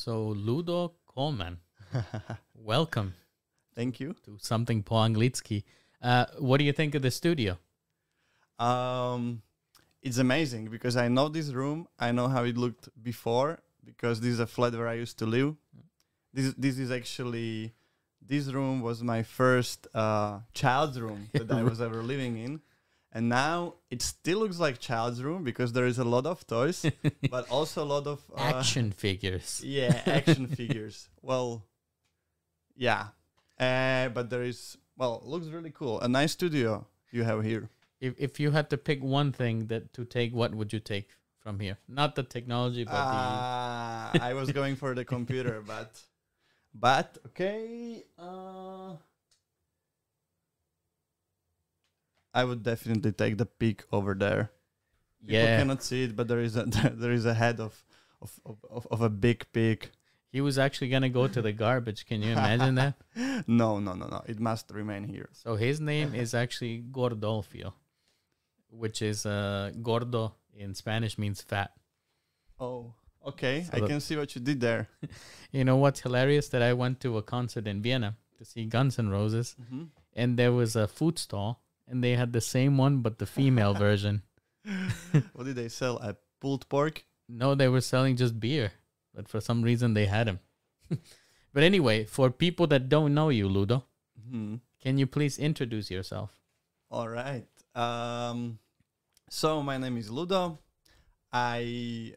[0.00, 1.58] So Ludo Kolman,
[2.54, 3.12] welcome
[3.74, 4.14] Thank you.
[4.24, 5.62] to something po anglicky.
[6.00, 7.58] Uh, what do you think of the studio?
[8.58, 9.42] Um,
[10.00, 11.86] it's amazing because I know this room.
[11.98, 15.26] I know how it looked before because this is a flat where I used to
[15.26, 15.56] live.
[16.32, 17.74] This this is actually
[18.26, 22.62] this room was my first uh, child's room that I was ever living in,
[23.12, 26.86] and now it still looks like child's room because there is a lot of toys,
[27.30, 29.60] but also a lot of uh, Action figures.
[29.64, 31.08] Yeah, action figures.
[31.22, 31.64] Well,
[32.76, 33.08] yeah,
[33.58, 36.00] uh, but there is well, looks really cool.
[36.00, 37.68] A nice studio you have here.
[38.00, 41.10] If if you had to pick one thing that to take, what would you take
[41.40, 41.78] from here?
[41.88, 46.00] Not the technology, but Uh, I was going for the computer, but
[46.74, 48.04] but okay.
[48.18, 48.96] Uh,
[52.32, 54.50] I would definitely take the peak over there.
[55.20, 55.58] the People yeah.
[55.58, 57.84] cannot see it, but there is a there is a head of
[58.22, 58.38] of,
[58.70, 59.90] of, of, a big pig.
[60.30, 62.06] He was actually gonna go to the garbage.
[62.06, 62.94] Can you imagine that?
[63.46, 64.22] No, no, no, no.
[64.26, 65.28] It must remain here.
[65.32, 67.72] So his name is actually Gordolfio,
[68.70, 71.72] which is uh, gordo in Spanish means fat.
[72.60, 72.92] Oh,
[73.26, 73.64] okay.
[73.64, 74.88] So I can see what you did there.
[75.52, 76.48] You know what's hilarious?
[76.50, 79.84] That I went to a concert in Vienna to see Guns N' Roses, Mm-hmm.
[80.14, 83.74] and there was a food stall, and they had the same one but the female
[83.86, 84.22] version.
[85.32, 85.98] what did they sell?
[85.98, 87.04] A pulled pork?
[87.28, 88.72] No, they were selling just beer,
[89.14, 90.40] but for some reason they had him.
[91.52, 93.84] but anyway, for people that don't know you, Ludo,
[94.28, 96.40] hmm can you please introduce yourself?
[96.90, 97.46] All right.
[97.74, 98.58] Um,
[99.28, 100.58] so my name is Ludo.
[101.32, 102.14] I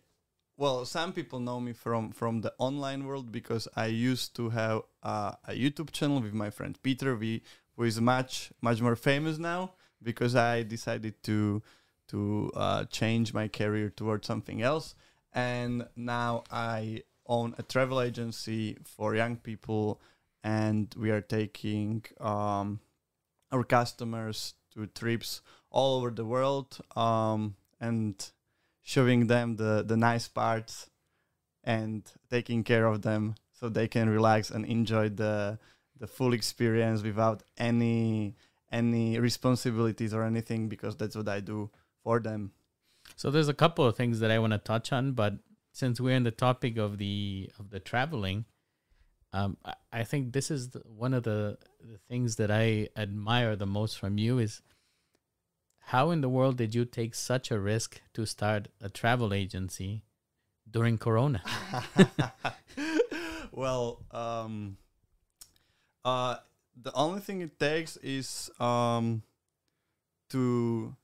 [0.57, 4.83] well, some people know me from from the online world because I used to have
[5.01, 7.43] uh, a YouTube channel with my friend Peter, we,
[7.75, 11.61] who is much much more famous now because I decided to
[12.09, 14.95] to uh, change my career towards something else,
[15.33, 20.01] and now I own a travel agency for young people,
[20.43, 22.79] and we are taking um,
[23.51, 28.31] our customers to trips all over the world um, and
[28.81, 30.89] showing them the, the nice parts
[31.63, 35.57] and taking care of them so they can relax and enjoy the
[36.03, 38.35] the full experience without any
[38.73, 41.69] any responsibilities or anything because that's what I do
[42.03, 42.51] for them.
[43.15, 45.35] So there's a couple of things that I want to touch on, but
[45.71, 48.43] since we're in the topic of the of the traveling,
[49.31, 53.55] um, I, I think this is the, one of the the things that I admire
[53.55, 54.61] the most from you is
[55.93, 60.03] how in the world did you take such a risk to start a travel agency
[60.69, 61.41] during Corona?
[63.53, 64.77] well, um,
[66.05, 66.37] uh,
[66.81, 69.23] the only thing it takes is um,
[70.29, 70.95] to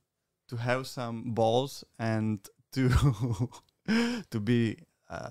[0.48, 2.40] to have some balls and
[2.72, 2.90] to
[4.32, 4.78] to be
[5.10, 5.30] uh,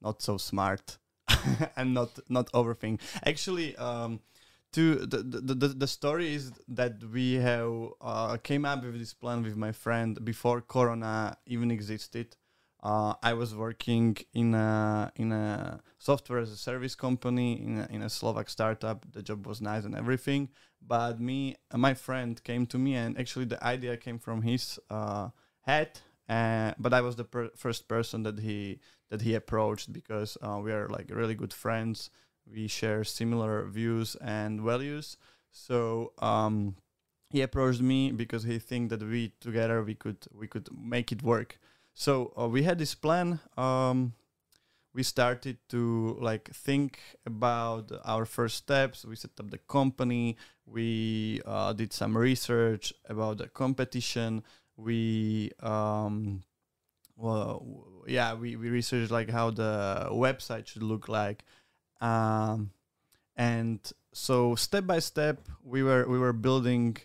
[0.00, 0.98] not so smart
[1.76, 3.00] and not not overthink.
[3.24, 4.20] Actually, um,
[4.72, 9.14] to the, the the the story is that we have uh, came up with this
[9.14, 12.36] plan with my friend before Corona even existed.
[12.82, 17.86] Uh, I was working in a in a software as a service company in a,
[17.90, 19.06] in a Slovak startup.
[19.12, 20.48] The job was nice and everything,
[20.84, 24.80] but me uh, my friend came to me and actually the idea came from his
[24.90, 25.28] uh,
[25.60, 26.00] head.
[26.28, 30.58] Uh, but I was the per- first person that he that he approached because uh,
[30.62, 32.10] we are like really good friends.
[32.50, 35.16] We share similar views and values.
[35.52, 36.76] So um,
[37.30, 41.22] he approached me because he think that we together we could we could make it
[41.22, 41.58] work.
[41.94, 43.40] So uh, we had this plan.
[43.56, 44.14] Um,
[44.94, 49.04] we started to like think about our first steps.
[49.04, 50.36] We set up the company.
[50.66, 54.42] We uh, did some research about the competition.
[54.76, 56.42] We um,
[57.16, 61.44] well, yeah, we, we researched like how the website should look like,
[62.00, 62.70] um,
[63.36, 63.80] and
[64.12, 66.96] so step by step we were we were building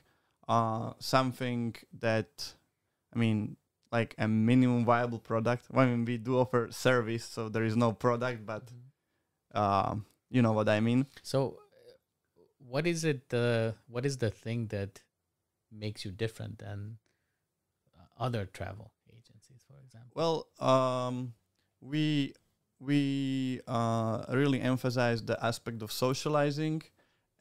[0.48, 2.54] uh, something that,
[3.14, 3.58] I mean,
[3.92, 5.66] like a minimum viable product.
[5.74, 8.64] I mean, we do offer service, so there is no product, but
[9.54, 11.06] um, you know what I mean.
[11.24, 13.34] So, uh, what is it?
[13.34, 15.02] Uh, what is the thing that
[15.72, 16.98] makes you different than
[17.98, 20.12] uh, other travel agencies, for example?
[20.16, 21.34] Well, um,
[21.82, 22.34] we
[22.80, 26.84] we uh, really emphasize the aspect of socializing,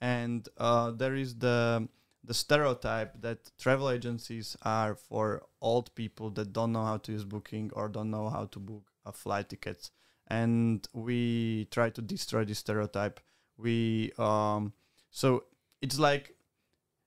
[0.00, 1.88] and uh, there is the
[2.26, 7.24] the stereotype that travel agencies are for old people that don't know how to use
[7.24, 9.90] booking or don't know how to book a flight tickets,
[10.26, 13.20] and we try to destroy this stereotype.
[13.56, 14.72] We um,
[15.10, 15.44] so
[15.80, 16.34] it's like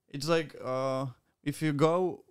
[0.08, 1.08] it's like uh,
[1.44, 2.24] if you go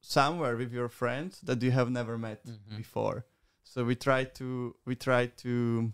[0.00, 2.76] somewhere with your friends that you have never met Mhm.
[2.76, 3.24] before.
[3.62, 5.92] So we try to we try to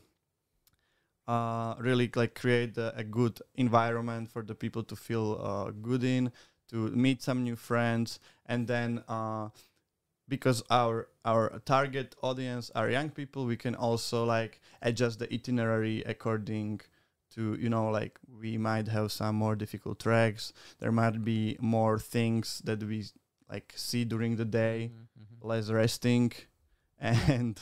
[1.29, 6.05] uh, really like create a, a good environment for the people to feel uh, good
[6.05, 6.33] in,
[6.71, 9.51] to meet some new friends, and then uh,
[10.29, 16.03] because our our target audience are young people, we can also like adjust the itinerary
[16.07, 16.81] according
[17.35, 20.53] to you know like we might have some more difficult tracks.
[20.81, 23.05] There might be more things that we
[23.51, 25.09] like see during the day, Mhm,
[25.43, 25.49] mhm.
[25.49, 26.33] less resting,
[26.99, 27.59] and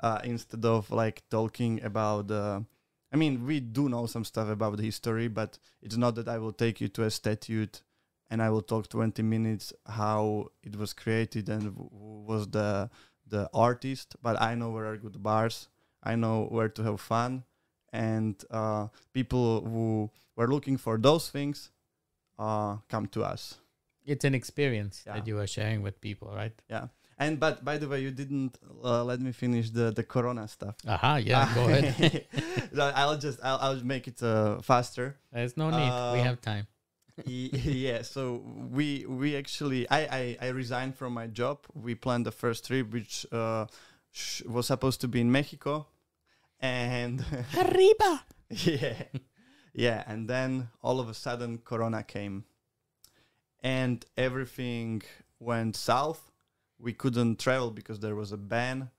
[0.00, 2.64] uh, instead of like talking about the
[3.12, 6.38] I mean, we do know some stuff about the history, but it's not that I
[6.38, 7.82] will take you to a statute
[8.30, 12.88] and I will talk 20 minutes how it was created and who who was the
[13.28, 14.16] the artist.
[14.22, 15.68] But I know where are good bars.
[16.02, 17.44] I know where to have fun,
[17.92, 21.70] and uh, people who were looking for those things
[22.38, 23.60] uh, come to us.
[24.04, 25.14] It's an experience Yeah.
[25.14, 26.52] that you are sharing with people, right?
[26.68, 26.88] Yeah.
[27.24, 30.76] And but by the way, you didn't uh, let me finish the the Corona stuff.
[30.86, 32.26] Aha, yeah, go ahead.
[33.00, 35.16] I'll just I'll, I'll make it uh, faster.
[35.32, 35.92] There's no need.
[36.14, 36.66] we Uh, have time.
[37.26, 38.22] Yeah so
[38.76, 42.90] we we actually I, I i resigned from my job we planned the first trip
[42.90, 43.66] which uh
[44.10, 45.86] sh- was supposed to be in mexico
[46.58, 47.20] and
[47.62, 48.24] Arriba.
[48.48, 48.94] yeah
[49.74, 52.44] yeah and then all of a sudden corona came
[53.60, 55.02] and everything
[55.38, 56.31] went south
[56.82, 58.90] we couldn't travel because there was a ban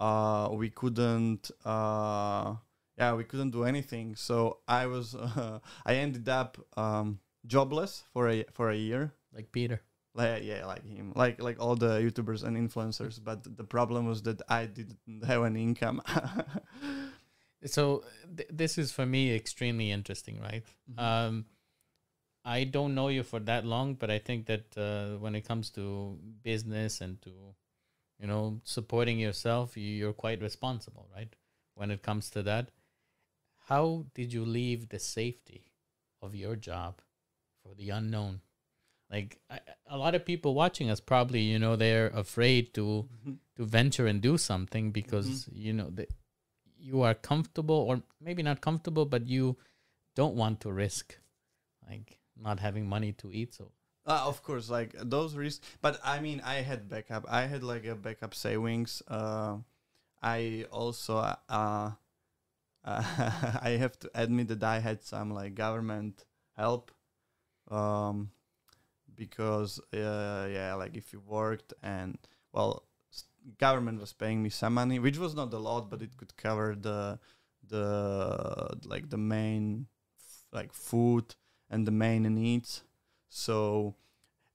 [0.00, 2.54] uh we couldn't uh
[2.98, 8.28] yeah we couldn't do anything so i was uh, i ended up um jobless for
[8.28, 9.80] a for a year Like Peter.
[10.14, 14.22] like yeah like him like like all the youtubers and influencers but the problem was
[14.22, 16.00] that i didn't have an income
[17.66, 18.04] So
[18.36, 20.62] th- this is for me extremely interesting, right?
[20.90, 21.00] Mm-hmm.
[21.00, 21.46] Um,
[22.44, 25.70] I don't know you for that long, but I think that uh, when it comes
[25.70, 27.30] to business and to,
[28.20, 31.34] you know, supporting yourself, you- you're quite responsible, right?
[31.74, 32.70] When it comes to that,
[33.68, 35.72] how did you leave the safety
[36.20, 37.00] of your job
[37.62, 38.42] for the unknown?
[39.10, 43.38] Like I, a lot of people watching us probably, you know, they're afraid to Mhm.
[43.56, 46.10] to venture and do something because you know that
[46.76, 49.56] you are comfortable or maybe not comfortable but you
[50.16, 51.18] don't want to risk
[51.88, 53.72] like not having money to eat so
[54.06, 55.64] Uh, of course, like those risks.
[55.80, 57.24] But I mean, I had backup.
[57.28, 59.00] I had like a backup savings.
[59.08, 59.64] Uh,
[60.22, 61.92] I also, uh, uh,
[63.62, 66.24] I have to admit that I had some like government
[66.56, 66.92] help,
[67.70, 68.30] um,
[69.14, 72.18] because uh, yeah, like if you worked and
[72.52, 72.84] well,
[73.58, 76.74] government was paying me some money, which was not a lot, but it could cover
[76.74, 77.18] the
[77.68, 79.86] the like the main
[80.52, 81.34] like food
[81.70, 82.82] and the main needs.
[83.28, 83.94] So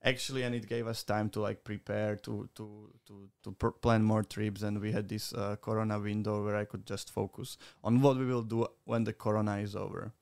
[0.02, 4.02] actually and it gave us time to like prepare to to to to pr- plan
[4.02, 8.00] more trips and we had this uh, corona window where i could just focus on
[8.00, 10.12] what we will do when the corona is over.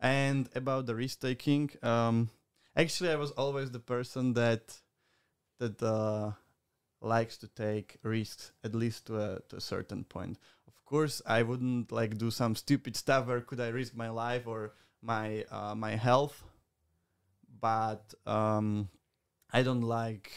[0.00, 2.30] And about the risk taking um
[2.76, 4.80] actually i was always the person that
[5.58, 6.32] that uh
[7.02, 10.38] likes to take risks at least to a, to a certain point.
[10.66, 14.46] Of course i wouldn't like do some stupid stuff where could i risk my life
[14.46, 14.72] or
[15.06, 16.42] my uh, my health
[17.60, 18.88] but um
[19.52, 20.32] i don't like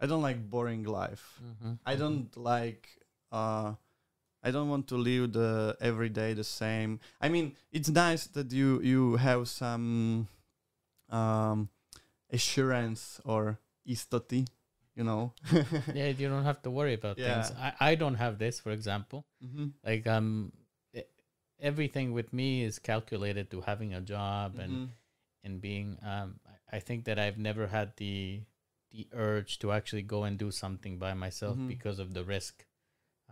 [0.00, 1.40] i don't like boring life.
[1.86, 2.88] I don't like
[3.30, 3.74] uh
[4.42, 7.00] i don't want to live the every day the same.
[7.20, 10.28] I mean it's nice that you you have some
[11.10, 11.68] um
[12.30, 14.46] assurance or istoty
[14.94, 15.32] you know?
[15.94, 17.50] Yeah you don't have to worry about things.
[17.50, 17.72] Yeah.
[17.80, 19.24] I, I don't have this for example.
[19.44, 19.72] Mhm.
[19.84, 20.52] like um
[21.62, 24.88] everything with me is calculated to having a job and Mhm.
[25.44, 26.40] and being um
[26.72, 28.42] I- think that I've never had the
[28.90, 31.68] the urge to actually go and do something by myself Mhm.
[31.68, 32.66] because of the risk.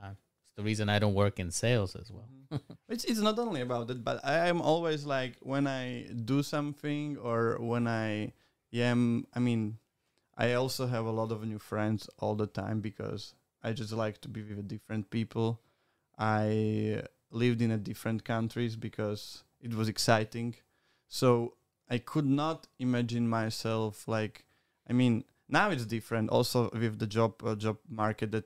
[0.01, 2.29] Uh, it's the reason I don't work in sales as well.
[2.89, 7.17] it's it's not only about it, but I am always like when I do something
[7.19, 8.33] or when I
[8.73, 9.27] am.
[9.37, 9.79] I mean,
[10.37, 14.21] I also have a lot of new friends all the time because I just like
[14.23, 15.61] to be with different people.
[16.19, 20.55] I lived in a different countries because it was exciting.
[21.09, 21.55] So
[21.89, 24.45] I could not imagine myself like.
[24.89, 26.31] I mean, now it's different.
[26.31, 28.45] Also with the job uh, job market that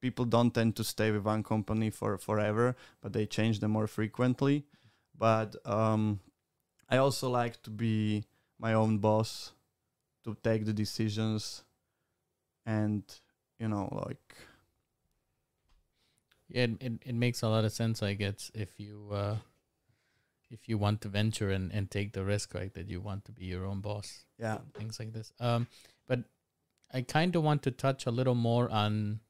[0.00, 3.86] people don't tend to stay with one company for forever but they change them more
[3.86, 4.64] frequently.
[5.16, 6.20] But um,
[6.88, 8.24] I also like to be
[8.58, 9.52] my own boss,
[10.24, 11.64] to take the decisions,
[12.66, 13.02] and
[13.58, 14.34] you know, like
[16.48, 19.36] Yeah, it, it, it makes a lot of sense, I guess, if you uh,
[20.50, 22.72] if you want to venture and, and take the risk, right?
[22.74, 24.24] That you want to be your own boss.
[24.38, 25.32] yeah, things like this.
[25.40, 25.66] Um,
[26.06, 26.20] but
[26.92, 29.20] I kind of want to touch a little more on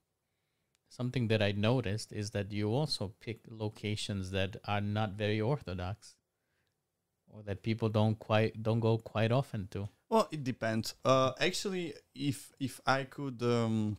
[0.88, 6.14] something that I noticed is that you also pick locations that are not very orthodox,
[7.26, 9.88] or that people don't quite don't go quite often to.
[10.08, 10.94] Well, it depends.
[11.04, 13.98] Uh, actually, if if I could um,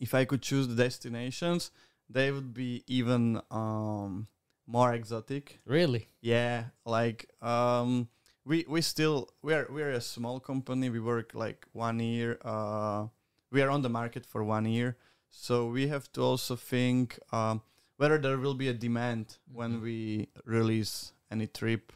[0.00, 1.70] if I could choose the destinations,
[2.08, 4.28] they would be even um,
[4.66, 5.60] more exotic.
[5.64, 6.08] Really?
[6.20, 8.08] Yeah, like um,
[8.44, 10.90] we we still we're we're a small company.
[10.90, 12.38] We work like one year.
[12.44, 13.06] Uh,
[13.50, 14.96] we are on the market for one year,
[15.30, 17.62] so we have to also think um,
[17.96, 19.82] whether there will be a demand when Mhm.
[19.82, 21.92] we release any trip,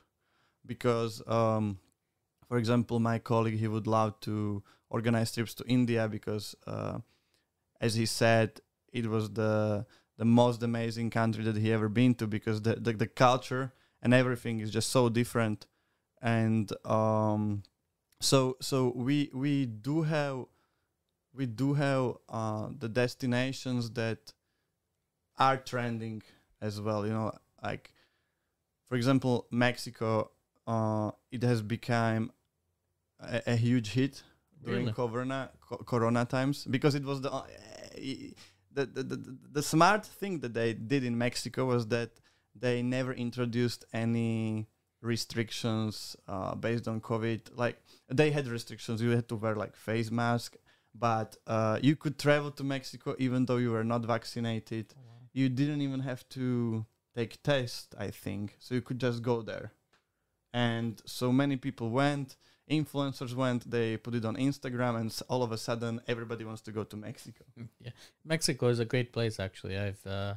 [0.64, 1.78] because um,
[2.48, 6.98] for example, my colleague he would love to organize trips to India because, uh,
[7.80, 8.60] as he said,
[8.92, 9.86] it was the
[10.18, 14.14] the most amazing country that he ever been to because the the, the culture and
[14.14, 15.66] everything is just so different,
[16.22, 17.62] and um,
[18.20, 20.46] so so we we do have
[21.34, 24.32] we do have uh, the destinations that
[25.38, 26.22] are trending
[26.60, 27.06] as well.
[27.06, 27.92] You know, like
[28.88, 30.30] for example, Mexico.
[30.66, 32.32] Uh, it has become
[33.20, 34.22] a, a huge hit
[34.64, 34.92] during Really?
[34.92, 37.44] corona co- corona times because it was the, uh,
[38.76, 42.10] the, the the the smart thing that they did in Mexico was that
[42.54, 44.68] they never introduced any
[45.02, 47.40] restrictions uh, based on COVID.
[47.54, 47.76] Like
[48.08, 50.56] they had restrictions, you had to wear like face mask,
[50.94, 54.94] but uh, you could travel to Mexico even though you were not vaccinated.
[55.32, 59.72] You didn't even have to take test, I think, so you could just go there.
[60.52, 62.36] And so many people went
[62.70, 66.72] influencers went they put it on instagram and all of a sudden everybody wants to
[66.72, 67.44] go to mexico
[67.80, 67.90] Yeah,
[68.24, 69.38] Mexico is a great place.
[69.38, 70.34] Actually, I've uh,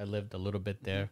[0.00, 1.10] I lived a little bit there.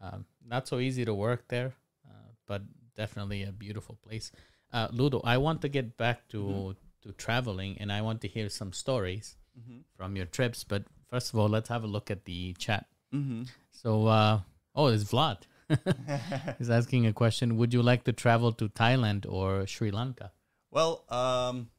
[0.00, 1.72] Um, not so easy to work there,
[2.08, 2.62] uh, but
[2.96, 4.30] definitely a beautiful place.
[4.72, 6.76] Uh, Ludo, I want to get back to Mhm.
[7.02, 9.80] to traveling, and I want to hear some stories mm-hmm.
[9.96, 10.64] from your trips.
[10.64, 12.86] But first of all, let's have a look at the chat.
[13.12, 13.42] Mm-hmm.
[13.70, 14.40] So, uh,
[14.74, 15.38] oh, it's Vlad.
[16.58, 17.56] He's asking a question.
[17.56, 20.32] Would you like to travel to Thailand or Sri Lanka?
[20.70, 21.70] well um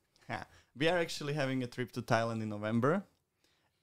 [0.76, 3.04] we are actually having a trip to thailand in november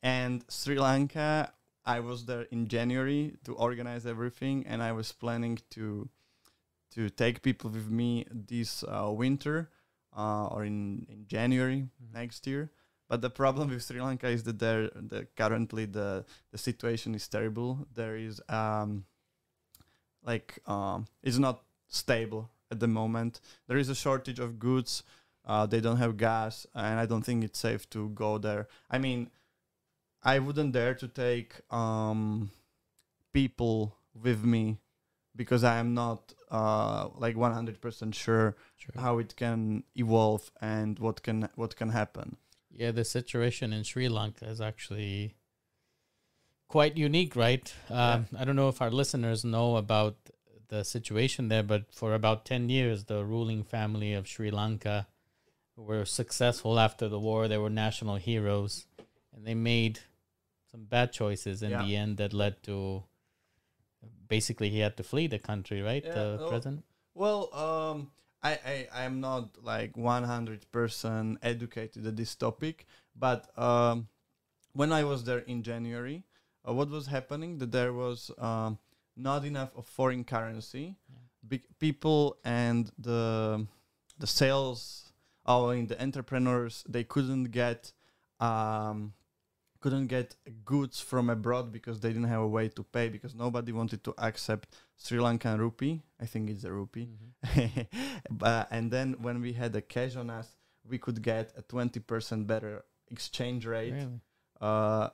[0.03, 1.53] and sri lanka
[1.85, 6.09] i was there in january to organize everything and i was planning to
[6.95, 9.71] to take people with me this uh, winter
[10.17, 12.13] uh, or in, in january Mhm.
[12.13, 12.71] next year.
[13.09, 17.29] But the problem with Sri Lanka is that there, the currently the the situation is
[17.29, 17.87] terrible.
[17.95, 19.05] There is um,
[20.27, 23.41] like um, it's not stable at the moment.
[23.69, 25.03] There is a shortage of goods.
[25.45, 28.67] Uh, they don't have gas, and I don't think it's safe to go there.
[28.91, 29.31] I mean,
[30.23, 32.51] I wouldn't dare to take um,
[33.33, 34.79] people with me
[35.37, 39.03] because I am not uh, like 100% sure Sure.
[39.03, 42.37] how it can evolve and what can what can happen.
[42.71, 45.35] Yeah, the situation in Sri Lanka is actually
[46.69, 47.73] quite unique, right?
[47.91, 50.17] Um, I don't know if our listeners know about
[50.69, 55.07] the situation there, but for about 10 years, the ruling family of Sri Lanka
[55.77, 57.49] were successful after the war.
[57.49, 58.87] They were national heroes,
[59.35, 60.01] and they made
[60.71, 61.83] some bad choices in Yeah.
[61.83, 63.05] the end that led to
[64.29, 66.05] basically he had to flee the country, right?
[66.05, 66.49] Yeah, the no.
[66.49, 66.85] president?
[67.15, 68.11] Well, um,
[68.43, 74.09] I I am not like 100% educated at this topic, but um,
[74.73, 76.25] when I was there in January,
[76.67, 78.79] uh, what was happening that there was um,
[79.17, 80.97] not enough of foreign currency.
[81.09, 81.19] Yeah.
[81.49, 83.67] Big people and the
[84.19, 85.13] the sales,
[85.47, 87.93] or in the entrepreneurs, they couldn't get
[88.41, 89.13] um,
[89.81, 93.71] couldn't get goods from abroad because they didn't have a way to pay because nobody
[93.73, 96.03] wanted to accept Sri Lankan rupee.
[96.21, 97.09] I think it's a rupee.
[97.45, 97.87] Mhm.
[98.31, 100.57] but and then when we had the cash on us,
[100.89, 103.93] we could get a twenty percent better exchange rate.
[103.93, 104.21] Really?
[104.61, 105.11] Uh,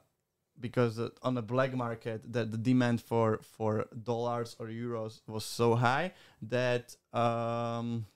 [0.62, 5.74] because on the black market, that the demand for for dollars or euros was so
[5.74, 8.06] high that um,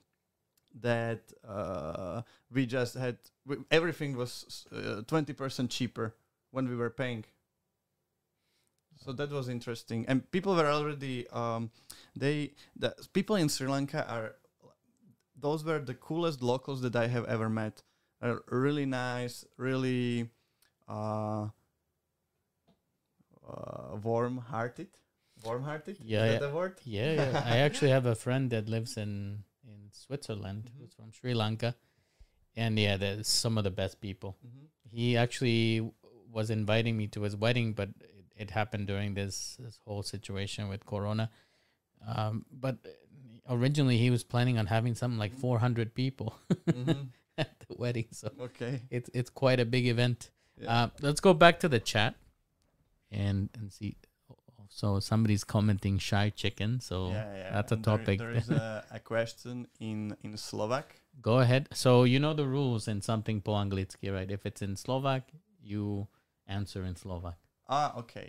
[0.81, 3.17] that uh, we just had
[3.69, 6.15] everything was uh, twenty percent cheaper
[6.51, 7.25] when we were paying.
[9.05, 11.69] So that was interesting, and people were already um,
[12.15, 14.35] they the people in Sri Lanka are
[15.39, 17.83] those were the coolest locals that I have ever met.
[18.19, 20.31] Are really nice, really
[20.87, 21.49] uh,
[23.47, 24.87] uh, warm-hearted.
[25.43, 25.97] Warm-hearted.
[26.01, 26.39] Yeah, Is yeah.
[26.39, 26.79] that the word?
[26.83, 27.43] Yeah, yeah.
[27.45, 30.63] I actually have a friend that lives in in Switzerland.
[30.71, 30.79] Mhm.
[30.79, 31.75] Who's from Sri Lanka,
[32.55, 34.37] and yeah, there's some of the best people.
[34.45, 34.67] Mhm.
[34.91, 35.91] He actually
[36.31, 40.67] was inviting me to his wedding, but it, it happened during this this whole situation
[40.69, 41.29] with Corona.
[42.07, 42.77] Um, but
[43.49, 46.35] originally, he was planning on having something like 400 people
[46.65, 47.09] Mhm.
[47.37, 48.81] at the wedding, so Okay.
[48.89, 50.31] it's it's quite a big event.
[50.59, 50.71] Yeah.
[50.85, 52.15] Uh, let's go back to the chat.
[53.11, 53.97] And and see.
[54.69, 56.81] So somebody's commenting shy chicken.
[56.81, 57.51] So yeah, yeah.
[57.55, 58.19] that's a and there- topic.
[58.19, 60.99] There, is a, a question in in Slovak.
[61.21, 61.69] Go ahead.
[61.71, 64.29] So you know the rules in something po anglicky, right?
[64.29, 65.31] If it's in Slovak,
[65.63, 66.07] you
[66.47, 67.39] answer in Slovak.
[67.67, 68.27] ah OK.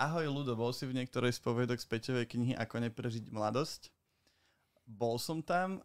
[0.00, 3.92] Ahoj, Ludo, bol si v niektorej z poviedok z Peťovej knihy Ako neprežiť mladosť?
[4.82, 5.78] Bol som tam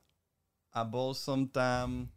[0.73, 2.09] a bol som tam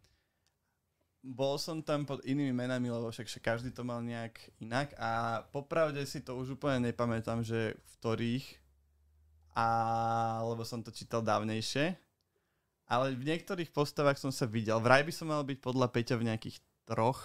[1.21, 6.01] bol som tam pod inými menami, lebo však, každý to mal nejak inak a popravde
[6.09, 8.47] si to už úplne nepamätám, že v ktorých
[9.53, 9.67] a
[10.47, 11.93] lebo som to čítal dávnejšie
[12.91, 14.75] ale v niektorých postavách som sa videl.
[14.83, 17.23] Vraj by som mal byť podľa Peťa v nejakých troch,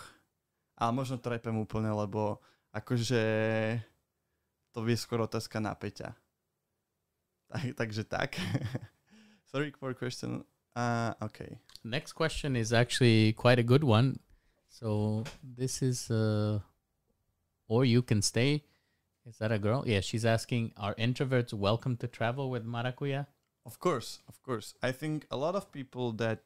[0.79, 2.39] ale možno trepem úplne, lebo
[2.71, 3.23] akože
[4.71, 6.15] to vie skoro otázka na Peťa.
[7.51, 8.39] Tak, takže tak.
[9.51, 10.47] Sorry for question.
[10.79, 11.59] Uh, okay.
[11.85, 14.19] Next question is actually quite a good one.
[14.69, 16.61] So this is uh
[17.69, 18.65] or you can stay.
[19.27, 19.85] Is that a girl?
[19.87, 23.27] Yeah, she's asking are introverts welcome to travel with Maracuya?
[23.65, 24.75] Of course, of course.
[24.83, 26.43] I think a lot of people that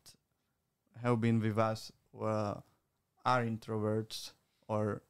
[1.03, 2.55] have been with us uh,
[3.25, 4.33] are introverts
[4.69, 5.03] or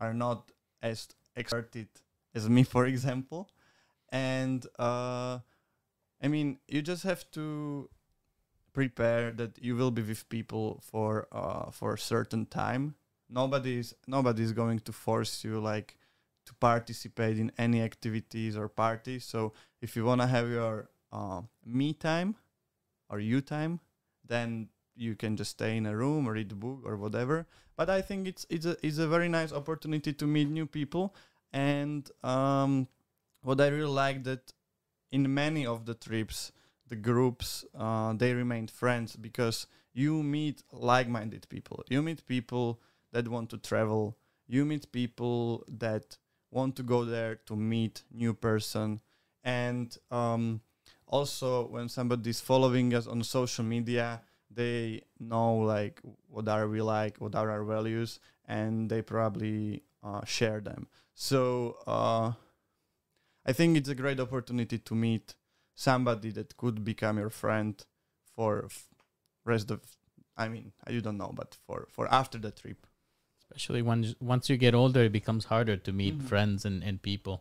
[0.00, 0.50] are not
[0.82, 1.88] as extroverted
[2.34, 3.50] as me, for example.
[4.10, 5.38] And uh,
[6.22, 7.88] I mean, you just have to
[8.76, 12.94] prepare that you will be with people for uh, for a certain time.
[13.40, 15.96] Nobody's nobody's going to force you like
[16.44, 19.24] to participate in any activities or parties.
[19.24, 22.36] So if you wanna have your uh, me time
[23.08, 23.80] or you time,
[24.28, 27.46] then you can just stay in a room or read a book or whatever.
[27.76, 31.14] But I think it's it's a it's a very nice opportunity to meet new people.
[31.52, 32.88] And um,
[33.42, 34.52] what I really like that
[35.10, 36.52] in many of the trips,
[36.88, 41.82] the groups uh, they remained friends because you meet like-minded people.
[41.88, 42.80] You meet people
[43.12, 44.16] that want to travel.
[44.46, 46.18] You meet people that
[46.50, 49.00] want to go there to meet new person
[49.42, 50.60] and um,
[51.06, 54.20] also when somebody's following us on social media
[54.50, 60.24] they know like what are we like what are our values and they probably uh,
[60.24, 62.32] share them so uh,
[63.44, 65.34] i think it's a great opportunity to meet
[65.76, 67.84] somebody that could become your friend
[68.34, 68.88] for f-
[69.44, 69.80] rest of
[70.36, 72.86] i mean you don't know but for for after the trip
[73.48, 76.28] Especially when once you get older it becomes harder to meet Mhm.
[76.30, 77.36] friends and, and people.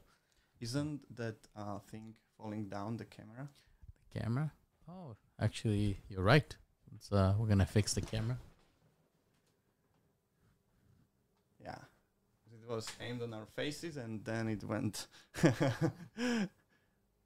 [0.62, 3.48] isn't that uh, thing falling down the camera
[4.14, 4.52] The Camera?
[4.88, 6.52] Oh, actually you're right.
[6.96, 8.38] It's, uh, we're gonna fix the camera.
[11.64, 11.82] Yeah.
[12.54, 15.08] It was aimed on our faces and then it went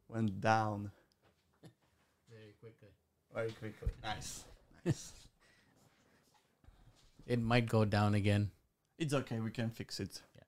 [0.08, 0.99] went down Very quickly.
[3.34, 3.90] Very quickly.
[4.04, 4.44] Nice.
[4.86, 5.14] Nice.
[7.26, 8.50] It might go down again.
[8.98, 10.22] it's okay, we can fix it.
[10.36, 10.44] Yeah.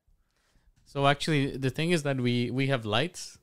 [0.86, 3.38] So actually, the thing is that we we have lights.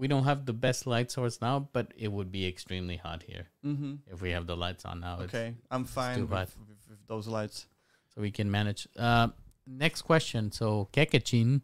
[0.00, 3.48] We don't have the best light source now, but it would be extremely hot here
[3.66, 3.94] Mm-hmm.
[4.12, 5.14] if we have the lights on now.
[5.20, 7.66] It's- Okay, I'm fine too with, with, with those lights.
[8.14, 8.88] so we can manage.
[8.96, 9.28] Uh,
[9.66, 10.50] next question.
[10.52, 11.60] So Kekechin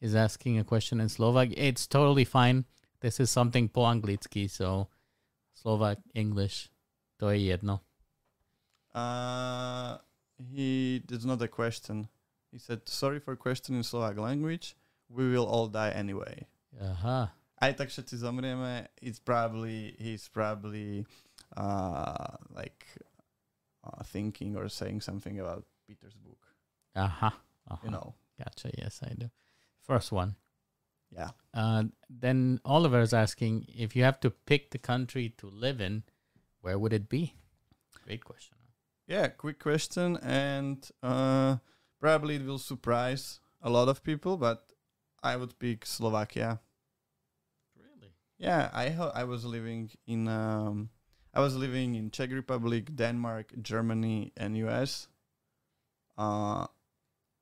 [0.00, 1.48] is asking a question in Slovak.
[1.56, 2.64] It's totally fine.
[3.00, 4.88] This is something po anglicky, so
[5.64, 6.68] Slovak English.
[7.24, 7.80] To je jedno.
[8.92, 9.96] Uh,
[10.36, 12.12] he there's not a question.
[12.52, 14.76] He said, "Sorry for question in Slovak language.
[15.08, 16.44] We will all die anyway."
[16.76, 17.32] Aha.
[17.64, 18.92] Aj tak všetci zomrieme.
[19.00, 21.08] It's probably he's probably
[21.56, 22.84] uh like
[23.88, 26.44] uh, thinking or saying something about Peter's book.
[26.92, 27.32] Aha.
[27.72, 27.80] Aha.
[27.82, 28.12] You know.
[28.36, 28.68] Gotcha.
[28.76, 29.32] Yes, I do.
[29.80, 30.36] First one.
[31.14, 31.30] Yeah.
[31.52, 36.02] Uh, then Oliver is asking if you have to pick the country to live in,
[36.60, 37.34] where would it be?
[38.04, 38.56] Great question.
[39.06, 41.56] Yeah, quick question, and uh,
[42.00, 44.72] probably it will surprise a lot of people, but
[45.22, 46.60] I would pick Slovakia.
[47.76, 48.12] Really?
[48.38, 50.88] Yeah, I ho- I was living in um,
[51.34, 55.08] I was living in Czech Republic, Denmark, Germany, and US.
[56.16, 56.66] Uh,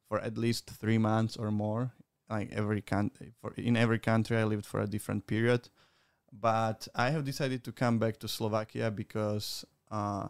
[0.08, 1.92] for at least three months or more.
[2.32, 5.68] Like every country, in every country, I lived for a different period.
[6.32, 10.28] But I have decided to come back to Slovakia because uh,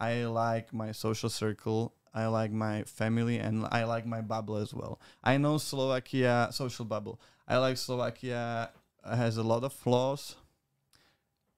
[0.00, 1.92] I like my social circle.
[2.14, 4.98] I like my family and I like my bubble as well.
[5.22, 7.20] I know Slovakia social bubble.
[7.46, 8.70] I like Slovakia
[9.04, 10.36] has a lot of flaws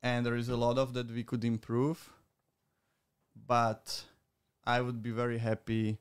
[0.03, 2.11] and there is a lot of that we could improve
[3.47, 4.05] but
[4.65, 5.99] i would be very happy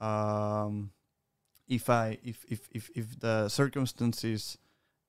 [0.00, 0.90] um,
[1.68, 4.58] if i if, if if if the circumstances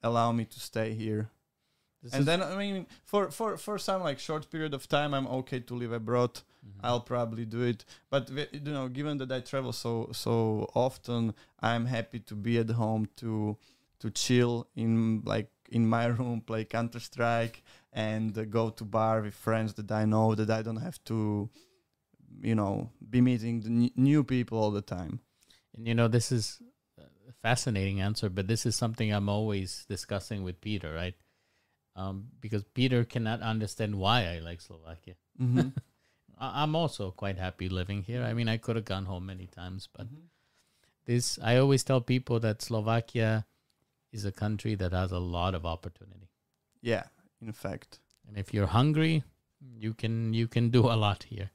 [0.04, 1.30] allow me to stay here
[2.04, 5.28] This and then I mean, for for for some like short period of time, I'm
[5.40, 6.34] okay to live abroad.
[6.64, 6.80] Mhm.
[6.88, 7.86] I'll probably do it.
[8.10, 10.34] But you know, given that I travel so so
[10.74, 11.34] often,
[11.72, 13.58] I'm happy to be at home to
[14.02, 19.22] to chill in like in my room, play Counter Strike, and uh, go to bar
[19.22, 21.50] with friends that I know that I don't have to,
[22.42, 25.20] you know, be meeting the n- new people all the time.
[25.80, 26.62] And you know, this is
[27.00, 31.16] a fascinating answer, but this is something I'm always discussing with Peter, right?
[31.96, 35.16] Um, because Peter cannot understand why I like Slovakia.
[35.42, 35.70] Mm-hmm.
[36.38, 38.24] I'm also quite happy living here.
[38.24, 40.28] I mean, I could have gone home many times, but Mm-hmm.
[41.06, 43.46] this, I always tell people that Slovakia
[44.12, 46.28] is a country that has a lot of opportunity.
[46.82, 47.04] Yeah,
[47.42, 48.00] in fact.
[48.28, 49.24] And if you're hungry,
[49.62, 51.52] you can you can do a lot here.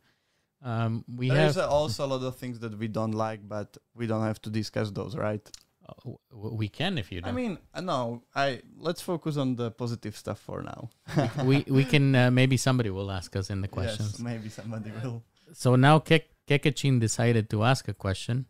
[0.65, 3.77] Um, we There is have also a lot of things that we don't like, but
[3.95, 5.47] we don't have to discuss those, right?
[5.89, 7.31] uh, we can if you don't.
[7.31, 10.91] I mean, uh, no, I let's focus on the positive stuff for now.
[11.45, 14.13] we we can uh, maybe somebody will ask us in the questions.
[14.13, 15.23] Yes, maybe somebody will.
[15.53, 18.47] So now Kek- Kekachin decided to ask a question.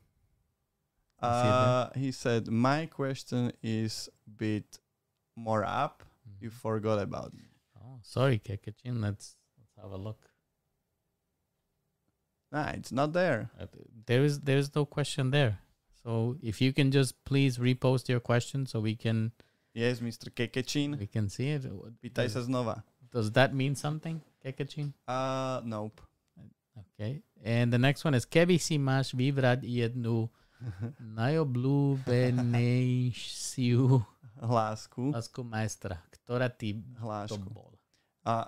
[1.20, 1.68] I see that.
[1.68, 4.79] Uh, he said, "My question is a bit
[5.37, 6.03] more up.
[6.40, 7.48] You forgot about me."
[7.81, 9.03] Oh, sorry, Kekachin.
[9.03, 10.33] Let's let's have a look.
[12.54, 13.50] Nah, it's not there.
[14.06, 15.58] There is there is no question there.
[16.06, 19.34] So if you can just please repost your question so we can
[19.74, 20.30] Yes, Mr.
[20.30, 20.94] Kekechin.
[20.94, 21.66] we can see it.
[21.98, 22.86] Pýtaj sa znova.
[23.10, 24.94] Does that mean something, Kekachin?
[25.10, 25.98] Uh, nope.
[26.94, 27.26] Okay.
[27.42, 30.30] And the next one is Keby si máš vybrať jednu
[31.18, 33.82] najobľúbenejšiu
[34.38, 35.02] Hlásku.
[35.14, 37.50] lásku majstra, ktorá ty to Hlášku.
[37.50, 37.74] bola?
[38.22, 38.46] Uh,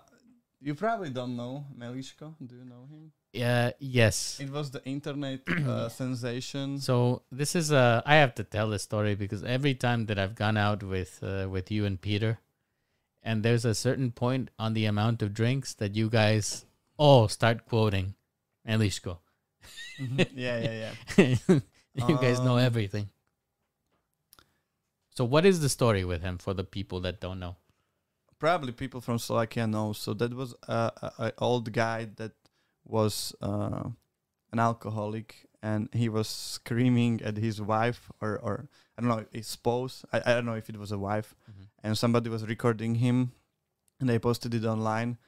[0.62, 2.38] you probably don't know Meliško.
[2.38, 3.10] Do you know him?
[3.36, 4.40] Yeah, yes.
[4.40, 6.80] It was the internet uh, sensation.
[6.80, 10.34] So this is uh I have to tell this story because every time that I've
[10.34, 12.38] gone out with uh, with you and Peter,
[13.22, 16.64] and there's a certain point on the amount of drinks that you guys
[16.96, 18.14] all start quoting
[18.66, 19.18] Meliško.
[20.00, 20.26] Mhm.
[20.34, 20.76] yeah, yeah,
[21.18, 21.60] yeah.
[22.08, 23.08] you guys know Um, everything.
[25.16, 27.56] So what is the story with him for the people that don't know?
[28.38, 29.92] probably people from Slovakia know.
[29.94, 32.32] So that was a, a, a old guy that
[32.86, 33.88] was uh,
[34.52, 39.46] an alcoholic, and he was screaming at his wife or or I don't know his
[39.46, 40.04] spouse.
[40.12, 41.34] I, I don't know if it was a wife,
[41.82, 43.32] and somebody was recording him,
[44.00, 45.18] and they posted it online,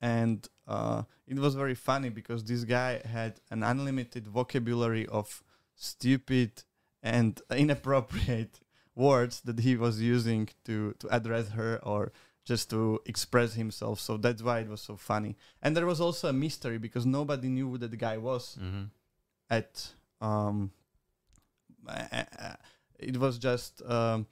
[0.00, 5.42] and uh, it was very funny because this guy had an unlimited vocabulary of
[5.74, 6.64] stupid
[7.02, 8.60] and inappropriate
[8.94, 12.12] words that he was using to to address her or
[12.44, 14.00] just to express himself.
[14.00, 15.36] So that's why it was so funny.
[15.62, 18.84] And there was also a mystery because nobody knew who that guy was Mm-hmm.
[19.50, 19.88] at
[20.20, 20.70] um
[22.98, 24.26] it was just um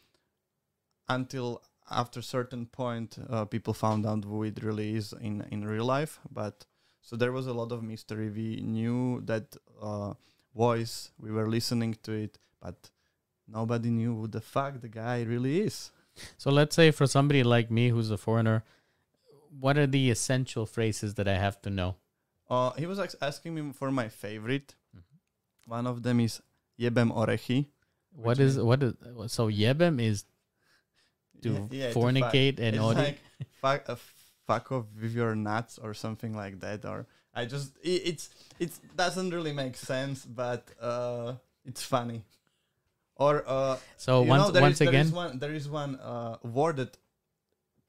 [1.09, 5.85] until after certain point uh, people found out who it really is in in real
[5.85, 6.65] life but
[7.03, 10.13] so there was a lot of mystery we knew that uh,
[10.55, 12.91] voice we were listening to it but
[13.49, 15.91] nobody knew who the fuck the guy really is
[16.39, 18.65] So let's say for somebody like me who's a foreigner,
[19.59, 21.97] what are the essential phrases that I have to know?
[22.51, 25.03] uh, he was asking me for my favorite Mhm.
[25.67, 26.41] one of them is
[26.79, 27.67] jebem orechy
[28.11, 28.95] What is what is
[29.29, 30.25] so yebem is
[31.43, 33.21] to Yeah, yeah, to fornicate and it's audi- like
[33.63, 33.97] fuck, uh,
[34.47, 38.73] fuck off with your nuts or something like that or i just i it's it
[38.97, 42.25] doesn't really make sense but uh it's funny
[43.27, 46.37] or uh so once know, there once is- again is one there is one uh
[46.59, 46.93] word that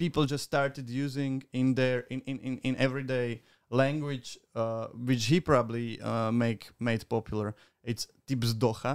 [0.04, 3.42] people just started using in their in in, in, in everyday
[3.82, 7.56] language uh which he probably uh make made popular.
[7.84, 8.94] It's bzdocha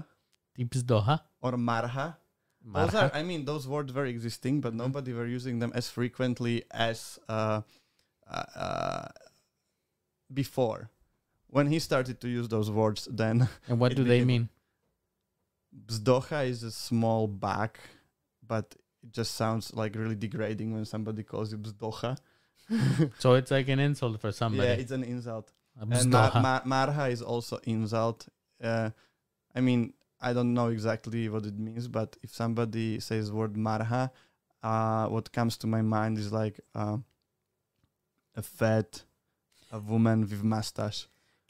[0.57, 2.07] tips doha or marha.
[2.77, 6.65] Those are, I mean, those words were existing, but nobody were using them as frequently
[6.73, 7.61] as uh,
[8.27, 9.07] uh,
[10.33, 10.91] before.
[11.49, 14.49] When he started to use those words, then and what do they mean?
[15.85, 17.71] Bzdocha is a small bag,
[18.47, 22.17] but it just sounds like really degrading when somebody calls you bzdocha.
[23.19, 24.69] So it's like an insult for somebody.
[24.69, 25.53] yeah, it's an insult.
[25.79, 26.43] And mar- bzdoha.
[26.43, 28.27] mar- marha is also insult.
[28.63, 28.91] Uh,
[29.55, 34.11] I mean, I don't know exactly what it means, but if somebody says word marha,
[34.63, 36.97] uh, what comes to my mind is like uh,
[38.35, 39.03] a fat,
[39.71, 41.07] a woman with mustache.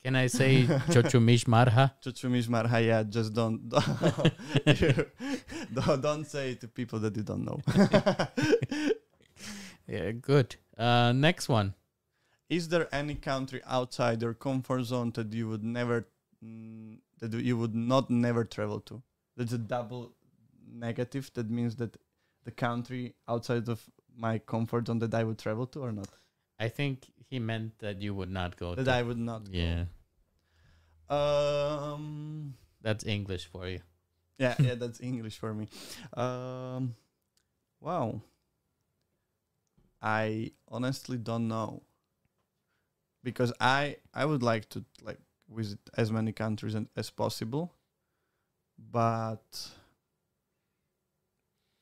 [0.06, 0.62] Can I say
[0.94, 1.92] chochumish marha?
[2.04, 3.68] Chuchumish marha, yeah, just don't
[5.74, 7.58] don't, don't say it to people that you don't know.
[9.88, 10.54] Yeah, good.
[10.78, 11.74] Uh, next one.
[12.48, 16.06] is there any country outside your comfort zone that you would never
[16.44, 19.02] mm, that you would not never travel to
[19.36, 20.12] that's a double
[20.86, 21.96] negative that means that
[22.44, 23.80] the country outside of
[24.26, 26.10] my comfort zone that I would travel to or not?
[26.60, 28.74] I think he meant that you would not go.
[28.74, 29.44] That to, I would not.
[29.44, 29.50] go.
[31.08, 32.54] Um.
[32.82, 33.80] that's English for you.
[34.38, 35.68] Yeah, yeah, that's English for me.
[36.14, 36.94] Um.
[37.80, 38.20] Wow.
[40.02, 41.82] I honestly don't know.
[43.22, 47.72] Because I I would like to like visit as many countries as possible,
[48.78, 49.70] but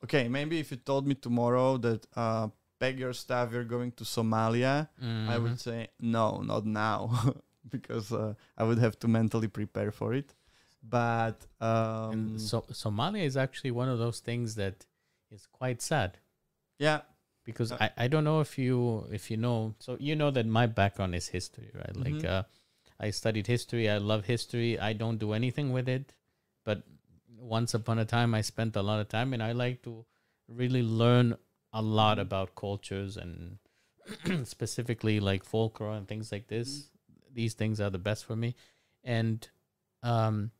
[0.03, 2.47] okay, maybe if you told me tomorrow that uh,
[2.79, 4.87] pack your stuff, you're going to Somalia,
[5.27, 5.59] I would Mhm.
[5.59, 7.09] say no, not now,
[7.69, 10.33] because uh, I would have to mentally prepare for it.
[10.83, 14.85] But um, so Somalia is actually one of those things that
[15.31, 16.19] is quite sad
[16.77, 17.01] yeah,
[17.43, 20.45] because Uh, I, I don't know if you if you know so you know that
[20.45, 22.25] my background is history right like Mhm.
[22.25, 22.43] uh,
[22.99, 26.13] I studied history I love history I don't do anything with it
[26.65, 26.83] but
[27.37, 30.05] once upon a time I spent a lot of time and I like to
[30.47, 31.35] really learn
[31.73, 32.21] a lot Mhm.
[32.21, 33.57] about cultures and
[34.45, 36.91] specifically like folklore and things like this
[37.35, 38.55] these things are the best for me
[39.03, 39.49] and
[40.03, 40.51] um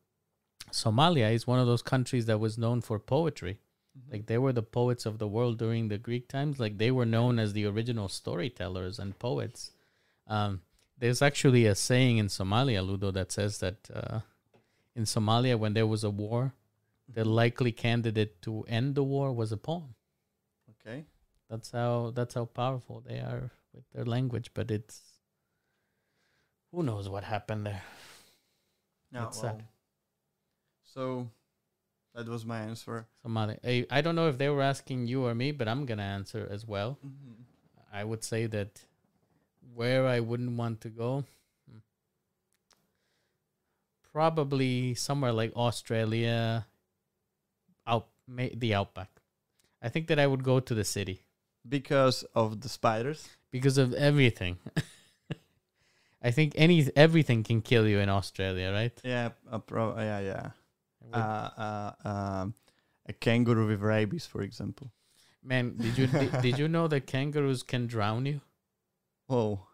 [0.71, 3.59] Somalia is one of those countries that was known for poetry
[4.11, 6.59] like they were the poets of the world during the Greek times.
[6.59, 9.71] Like they were known as the original storytellers and poets.
[10.27, 10.61] Um,
[10.97, 14.19] there's actually a saying in Somalia, Ludo, that says that uh,
[14.95, 16.53] in Somalia, when there was a war,
[17.07, 17.33] the Mhm.
[17.41, 19.95] likely candidate to end the war was a poem.
[20.71, 21.05] okay.
[21.49, 24.51] That's how that's how powerful they are with their language.
[24.53, 25.14] But it's
[26.75, 27.81] who knows what happened there.
[29.11, 29.63] Yeah, That's sad.
[30.83, 31.29] So
[32.13, 33.07] that was my answer.
[33.25, 33.57] Somalia.
[33.63, 36.47] I, I don't know if they were asking you or me, but I'm gonna answer
[36.51, 36.97] as well.
[37.93, 38.81] I would say that
[39.73, 41.23] where I wouldn't want to go,
[41.69, 41.77] hmm,
[44.11, 46.65] probably somewhere like Australia,
[47.87, 49.09] out the outback.
[49.81, 51.21] I think that I would go to the city
[51.67, 53.29] Because of the spiders.
[53.51, 54.57] because of everything.
[56.25, 58.99] I think any everything can kill you in Australia, right?
[59.03, 60.49] Yeah, uh, pro- yeah, yeah.
[61.13, 62.55] Uh, uh, um,
[63.05, 64.91] a kangaroo with rabies, for example.
[65.43, 68.41] Man, did you did, did you know that kangaroos can drown you?
[69.27, 69.67] Whoa.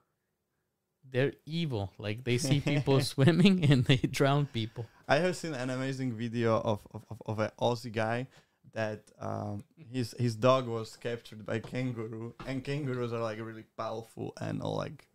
[1.09, 1.93] They're evil.
[1.97, 4.85] Like they see people swimming and they drown people.
[5.07, 8.27] I have seen an amazing video of of, of, of an Aussie guy
[8.73, 14.33] that um, his his dog was captured by kangaroo, and kangaroos are like really powerful
[14.41, 15.07] and all like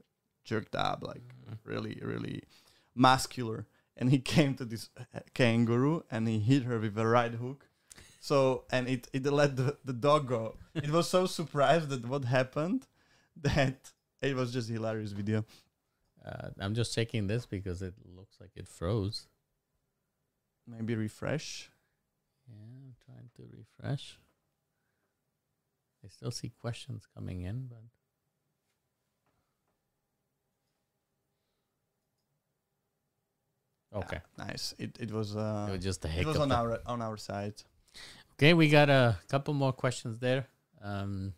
[0.47, 1.23] jerked up, like
[1.65, 2.43] really really
[2.95, 3.67] muscular.
[3.99, 7.69] And he came to this uh, kangaroo and he hit her with a right hook.
[8.21, 10.57] So and it it let the, the dog go.
[10.75, 12.87] It was so surprised at what happened
[13.37, 15.45] that it was just a hilarious video.
[16.25, 19.29] Uh, I'm just checking this because it looks like it froze.
[20.67, 21.71] Maybe refresh.
[22.49, 24.19] Yeah, I'm trying to refresh.
[26.05, 27.83] I still see questions coming in, but
[33.97, 34.75] okay, Nice.
[34.79, 37.55] It it was uh it was just a it was on our on our side.
[38.35, 40.47] Okay, we got a couple more questions there.
[40.83, 41.33] Um,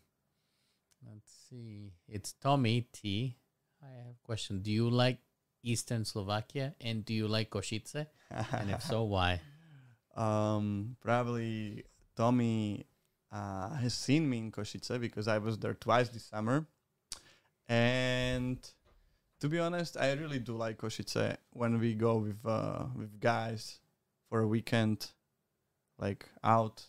[1.07, 1.93] let's see.
[2.09, 3.37] It's Tommy T.
[3.83, 4.63] I have a question.
[4.63, 5.19] Do you like
[5.63, 8.07] Eastern Slovakia and do you like Košice?
[8.53, 9.41] And if so, why?
[10.17, 11.85] um, probably
[12.17, 12.87] Tommy
[13.31, 16.67] uh, has seen me in Košice because I was there twice this summer,
[17.69, 18.59] and
[19.41, 23.81] to be honest, I really do like Košice when we go with uh, with guys
[24.29, 25.11] for a weekend,
[25.99, 26.87] like out,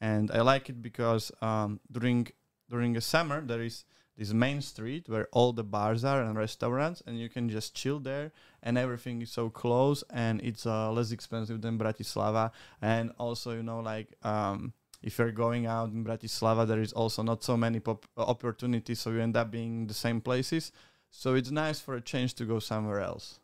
[0.00, 2.28] and I like it because um, during
[2.68, 3.84] during the summer there is
[4.16, 8.00] this main street where all the bars are and restaurants, and you can just chill
[8.00, 13.52] there, and everything is so close, and it's uh, less expensive than Bratislava, and also
[13.52, 17.56] you know like um, if you're going out in Bratislava, there is also not so
[17.56, 20.72] many pop- opportunities, so you end up being in the same places.
[21.18, 23.40] So it's nice for a change to go somewhere else.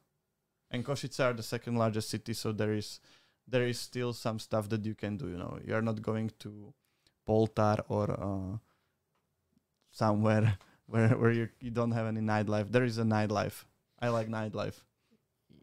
[0.70, 3.00] And Košice are the second largest city, so there is
[3.48, 5.28] there is still some stuff that you can do.
[5.28, 6.74] You know, you're not going to
[7.26, 8.58] Poltar or uh,
[9.90, 12.70] somewhere where where you you don't have any nightlife.
[12.70, 13.64] There is a nightlife.
[13.98, 14.84] I like nightlife.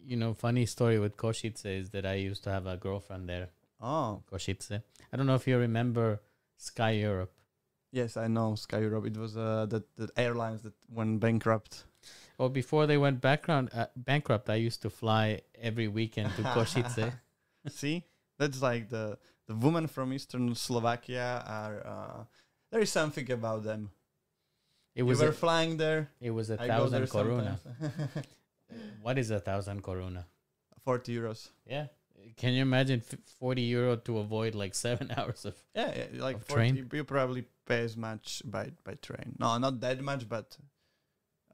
[0.03, 3.49] You know, funny story with Košice is that I used to have a girlfriend there,
[3.79, 4.81] Oh Košice.
[5.13, 6.21] I don't know if you remember
[6.57, 7.33] Sky Europe.
[7.91, 9.05] yes, I know Sky Europe.
[9.05, 11.85] It was uh, the the airlines that went bankrupt.
[12.39, 17.11] Well, before they went bankrupt, uh, bankrupt, I used to fly every weekend to Košice.
[17.67, 18.05] See,
[18.39, 21.85] that's like the the women from Eastern Slovakia are.
[21.85, 22.23] Uh,
[22.71, 23.91] there is something about them.
[24.95, 26.11] It you were a, flying there.
[26.21, 27.59] it was a I thousand koruna.
[29.01, 30.23] What is a thousand koruna?
[30.85, 31.49] Forty euros.
[31.67, 31.87] Yeah.
[32.37, 33.01] Can you imagine
[33.39, 35.55] 40 euro to avoid like seven hours of.
[35.75, 36.89] Yeah, yeah like Of 40, train?
[36.93, 39.35] You probably pay as much by by train.
[39.39, 40.57] No, not that much, but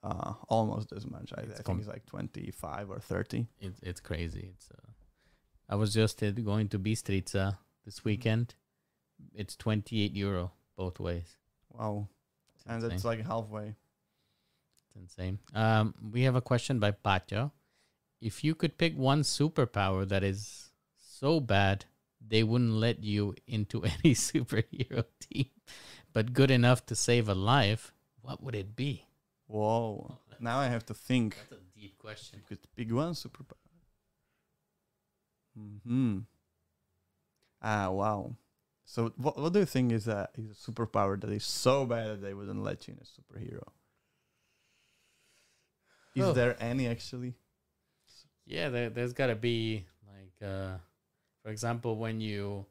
[0.06, 1.34] uh, almost as much.
[1.36, 3.48] I, I think com- it's like twenty five or thirty.
[3.60, 4.52] It's it's crazy.
[4.54, 4.70] It's.
[4.70, 4.92] Uh,
[5.68, 8.54] I was just going to Bistrica this weekend.
[9.34, 11.38] It's twenty eight euro both ways.
[11.72, 12.08] Wow,
[12.56, 13.76] It's and that's like halfway.
[14.86, 15.40] It's insane.
[15.54, 17.52] Um, we have a question by Patio.
[18.22, 21.86] If you could pick one superpower that is so bad
[22.28, 25.48] they wouldn't let you into any superhero team,
[26.14, 29.06] but good enough to save a life, what would it be?
[29.48, 30.18] Whoa!
[30.40, 31.36] Now I have to think.
[31.50, 32.40] That's a deep question.
[32.40, 33.54] You could pick one superpower.
[35.86, 36.20] Hmm.
[37.62, 38.36] Ah, wow.
[38.86, 42.08] So, what what do you think is a is a superpower that is so bad
[42.10, 43.64] that they wouldn't let you in a superhero?
[46.16, 46.34] Is Oh.
[46.34, 47.36] there any actually?
[48.46, 50.78] Yeah, there, there's got to be like, uh,
[51.44, 52.66] for example, when you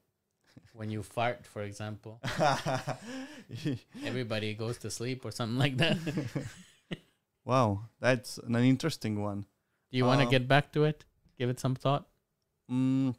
[0.73, 2.21] when you fart, for example,
[4.05, 5.99] everybody goes to sleep or something like that.
[7.47, 9.43] Wow, that's an interesting one.
[9.93, 11.05] Do you want to Um, get back to it?
[11.39, 12.09] Give it some thought.
[12.71, 13.15] Mm,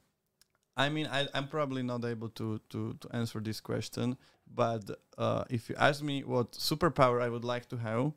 [0.75, 4.17] I mean, I, I'm probably not able to, to, to answer this question,
[4.51, 8.13] but uh, if you ask me what superpower I would like to have,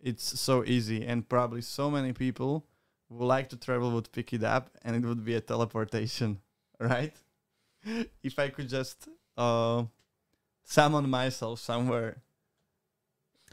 [0.00, 2.66] it's so easy, and probably so many people
[3.08, 6.40] who like to travel would pick it up, and it would be a teleportation,
[6.80, 7.14] right?
[8.22, 9.84] if I could just uh,
[10.64, 12.22] summon myself somewhere,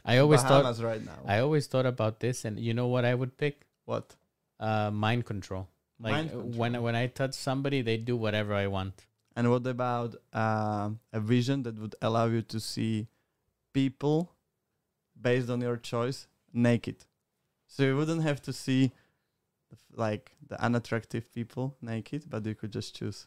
[0.04, 1.20] I always thought right now.
[1.26, 3.66] I always thought about this, and you know what I would pick?
[3.84, 4.16] what?
[4.60, 5.68] Uh, mind control.
[6.00, 9.06] Like Mind uh, when when I touch somebody, they do whatever I want.
[9.36, 13.08] And what about um, a vision that would allow you to see
[13.72, 14.32] people
[15.20, 17.04] based on your choice naked?
[17.66, 18.92] So you wouldn't have to see
[19.92, 23.26] like the unattractive people naked, but you could just choose.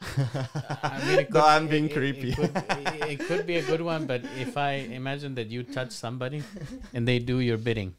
[0.00, 2.30] I mean, it no, could- I'm being it- it- creepy.
[2.30, 5.62] It could, it- it could be a good one, but if I imagine that you
[5.62, 6.42] touch somebody
[6.92, 7.94] and they do your bidding,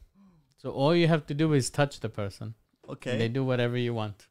[0.58, 2.54] so all you have to do is touch the person.
[2.88, 3.12] Okay.
[3.12, 4.26] And they do whatever you want.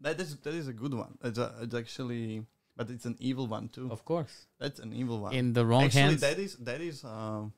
[0.00, 1.18] that is that is a good one.
[1.22, 3.90] It's, a, it's actually, but it's an evil one too.
[3.90, 5.34] Of course, That's an evil one.
[5.34, 6.20] in the wrong Actually, hands.
[6.22, 7.52] that is that is um,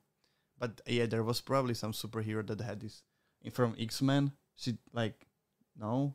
[0.59, 3.03] but yeah, there was probably some superhero that had this
[3.53, 4.33] from X Men.
[4.57, 5.27] She like,
[5.79, 6.14] no,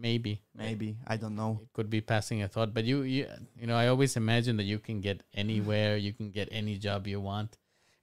[0.00, 1.60] maybe, maybe I don't know.
[1.62, 2.72] it could be passing a thought.
[2.72, 3.26] But you, you,
[3.58, 7.06] you know, I always imagine that you can get anywhere, you can get any job
[7.06, 7.56] you want,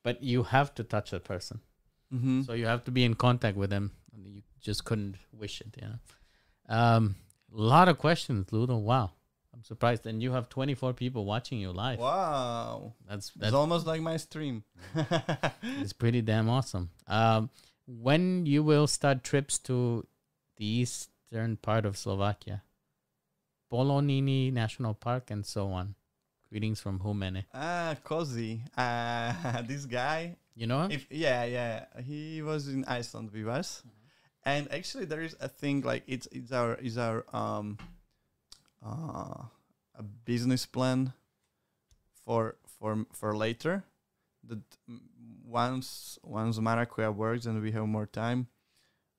[0.03, 1.59] but you have to touch a person.
[2.13, 2.41] Mm-hmm.
[2.43, 3.91] So you have to be in contact with them.
[4.15, 5.99] You just couldn't wish it, you know.
[6.67, 7.15] Um,
[7.55, 8.77] a lot of questions, Ludo.
[8.77, 9.11] Wow,
[9.53, 10.05] I'm surprised.
[10.05, 11.99] And you have 24 people watching you live.
[11.99, 14.63] wow, That's it's that's almost like my stream.
[15.63, 16.89] it's pretty damn awesome.
[17.07, 17.49] Um,
[17.87, 20.05] when you will start trips to
[20.57, 20.85] the
[21.35, 22.63] eastern part of Slovakia,
[23.69, 25.95] Poloniny National Park, and so on.
[26.49, 27.43] Greetings from Humenné.
[27.53, 28.61] ah, Cozy.
[28.77, 30.37] Uh, this guy.
[30.55, 30.91] You know him?
[30.91, 33.83] If yeah, yeah, he was in Iceland with us,
[34.45, 37.77] and actually there is a thing like it's it's our is our um
[38.79, 39.51] uh
[39.99, 41.11] a business plan
[42.23, 43.83] for for for later
[44.47, 44.63] that
[45.43, 48.47] once once Maracuya works and we have more time,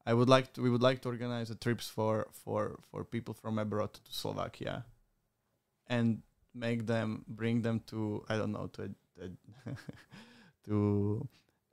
[0.06, 3.34] I would like to we would like to organize a trips for for for people
[3.34, 4.84] from abroad to Slovakia,
[5.86, 6.22] and
[6.54, 9.28] make them bring them to I don't know to a
[10.66, 11.28] to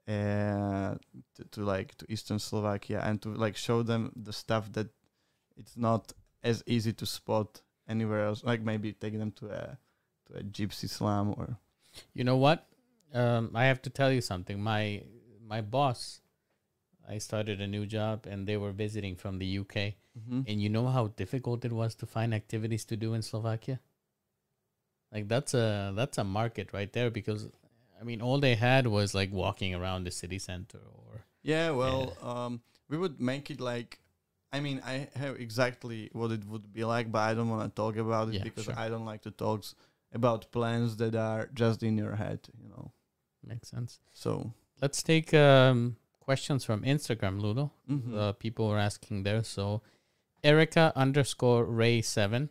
[0.08, 0.96] uh
[1.36, 4.88] to, to like to eastern Slovakia and to like show them the stuff that
[5.56, 6.12] it's not
[6.44, 9.78] as easy to spot anywhere else like maybe take them to a
[10.26, 11.58] to a gypsy slum or
[12.14, 12.68] You know what?
[13.14, 14.62] Um, I have to tell you something.
[14.62, 15.04] My
[15.46, 16.22] my boss,
[17.08, 19.96] I started a new job, and they were visiting from the UK.
[20.18, 20.48] Mhm.
[20.48, 23.80] And you know how difficult it was to find activities to do in Slovakia?
[25.12, 27.48] Like that's a that's a market right there because
[28.00, 32.18] I mean all they had was like walking around the city center or yeah well
[32.22, 34.00] um we would make it like
[34.52, 37.76] I mean I have exactly what it would be like but I don't want to
[37.76, 38.76] talk about it Yeah, because sure.
[38.76, 39.66] I don't like to talk
[40.12, 42.92] about plans that are just in your head you know
[43.46, 44.00] makes sense.
[44.14, 47.72] so Let's take um, questions from Instagram, Ludo.
[47.90, 48.16] mhm.
[48.16, 49.44] Uh, people were asking there.
[49.44, 49.82] So
[50.44, 52.50] Erica underscore Ray seven.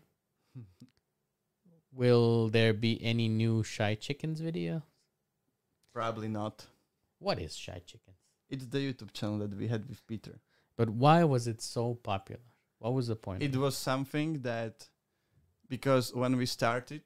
[1.92, 4.82] Will there be any new Shy Chickens video?
[5.92, 6.66] probably not
[7.18, 8.16] What is Shy Chickens?
[8.48, 10.40] it's the YouTube channel that we had with Peter
[10.76, 12.40] But why was it so popular?
[12.78, 13.42] What was the point?
[13.42, 14.88] It was something that
[15.68, 17.02] because when we started,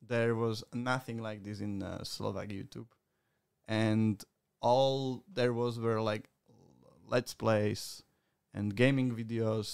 [0.00, 2.88] there was nothing like this in uh, Slovak YouTube,
[3.68, 4.24] and
[4.66, 6.24] all there was were like
[7.14, 8.02] let's plays
[8.56, 9.70] and gaming videos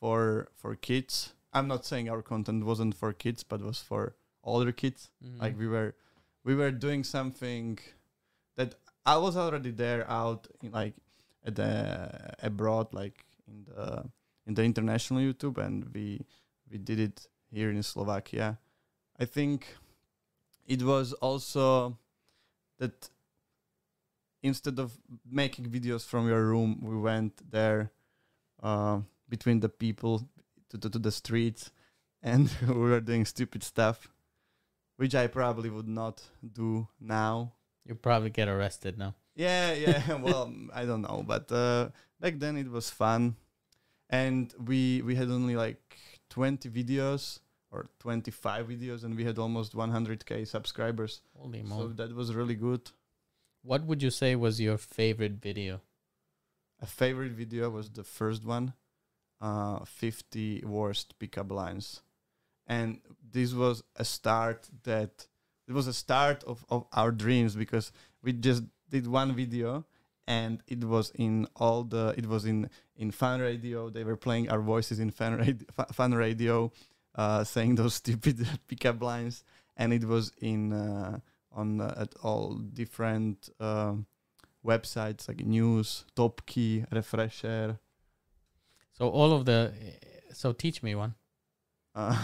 [0.00, 1.34] for for kids.
[1.52, 5.10] I'm not saying our content wasn't for kids, but was for older kids.
[5.20, 5.38] Mhm.
[5.42, 5.90] Like we were
[6.46, 7.78] we were doing something
[8.56, 8.74] that
[9.04, 10.96] I was already there out in like
[11.44, 11.72] at the
[12.40, 13.88] abroad, like in the
[14.46, 16.24] in the international YouTube, and we
[16.70, 18.58] we did it here in Slovakia.
[19.20, 19.76] I think
[20.66, 21.98] it was also
[22.80, 23.10] that
[24.44, 24.92] instead of
[25.28, 27.90] making videos from your room, we went there
[28.62, 30.28] uh, between the people
[30.68, 31.72] to, to, to the streets,
[32.22, 34.08] and we were doing stupid stuff,
[34.98, 36.22] which I probably would not
[36.52, 37.54] do now.
[37.86, 39.14] You probably get arrested now.
[39.34, 40.14] Yeah, yeah.
[40.26, 41.88] well, I don't know, but uh,
[42.20, 43.36] back then it was fun,
[44.08, 45.98] and we we had only like
[46.30, 47.40] twenty videos
[47.70, 51.22] or twenty five videos, and we had almost one hundred k subscribers.
[51.36, 51.92] Holy So moly!
[51.94, 52.90] that was really good.
[53.64, 55.80] What would you say was your favorite video?
[56.82, 58.74] A favorite video was the first one,
[59.40, 62.02] uh, 50 worst pickup lines.
[62.66, 63.00] And
[63.32, 65.26] this was a start that
[65.66, 67.90] it was a start of, of our dreams because
[68.22, 69.86] we just did one video
[70.26, 74.48] and it was in all the it was in in fun radio they were playing
[74.48, 76.72] our voices in fun radio, fun radio
[77.14, 79.44] uh, saying those stupid pickup lines
[79.76, 81.18] and it was in uh,
[81.54, 84.06] on uh, at all different um,
[84.64, 87.78] websites like news, Topky, Refresher.
[88.92, 89.72] So all of the.
[90.32, 91.14] So teach me one.
[91.94, 92.16] Uh,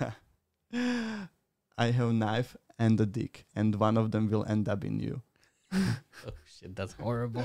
[1.78, 5.22] I have knife and a dick, and one of them will end up in you.
[6.26, 7.44] Oh shit, that's horrible.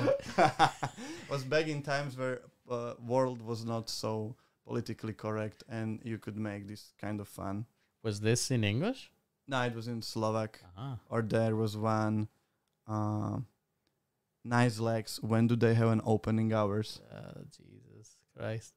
[1.29, 6.37] was back in times where uh, world was not so politically correct, and you could
[6.37, 7.65] make this kind of fun.
[8.01, 9.11] was this in English?
[9.47, 12.27] No, it was in Slovak, Ah, or there was one.
[12.87, 13.39] Uh,
[14.43, 15.19] nice legs.
[15.21, 17.01] When do they have an opening hours?
[17.11, 18.73] uh, Jesus Christ.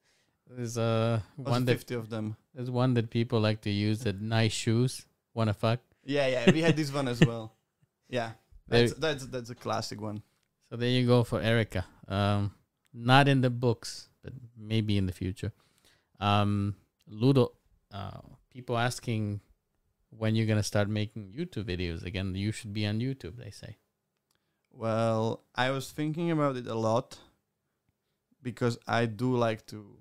[0.49, 2.37] There's uh, one that fifty of them.
[2.55, 5.07] there's one that people like to use that nice shoes.
[5.35, 5.81] Wanna fuck?
[6.05, 7.53] Yeah, yeah, we had this one as well.
[8.09, 8.39] Yeah,
[8.69, 10.23] that's that's that's a classic one.
[10.71, 11.83] So there you go for Erica.
[12.07, 12.55] Um,
[12.95, 15.51] not in the books, but maybe in the future.
[16.23, 16.77] Um,
[17.11, 17.51] Ludo,
[17.91, 19.41] uh, people asking
[20.19, 22.35] when you're gonna start making YouTube videos again.
[22.35, 23.37] You should be on YouTube.
[23.37, 23.77] They say.
[24.71, 27.19] Well, I was thinking about it a lot
[28.43, 29.99] because I do like to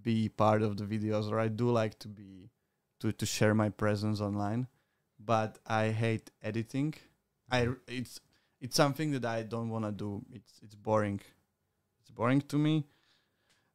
[0.00, 2.50] be part of the videos, or I do like to be
[3.00, 4.66] to to share my presence online.
[5.18, 6.94] But I hate editing.
[7.50, 8.20] I it's
[8.60, 10.24] it's something that I don't want to do.
[10.32, 11.20] It's it's boring.
[12.00, 12.86] It's boring to me.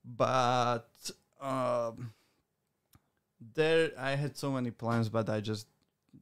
[0.04, 1.12] But
[1.42, 2.14] um,
[3.40, 5.68] there I had so many plans, but I just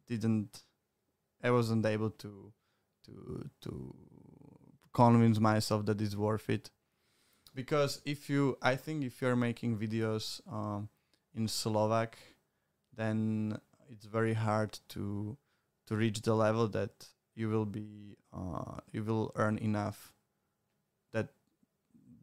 [0.08, 0.62] didn't.
[1.44, 2.52] I wasn't able to
[3.06, 3.96] to to
[4.94, 6.72] convince myself that it's worth it
[7.54, 10.90] because if you i think if you're making videos um,
[11.36, 12.18] in slovak
[12.96, 13.58] then
[13.90, 15.38] it's very hard to
[15.86, 20.14] to reach the level that you will be uh, you will earn enough
[21.14, 21.28] that,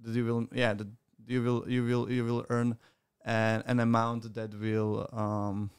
[0.02, 0.88] that you will yeah that
[1.26, 2.76] you will you will you will earn
[3.24, 5.70] an, an amount that will um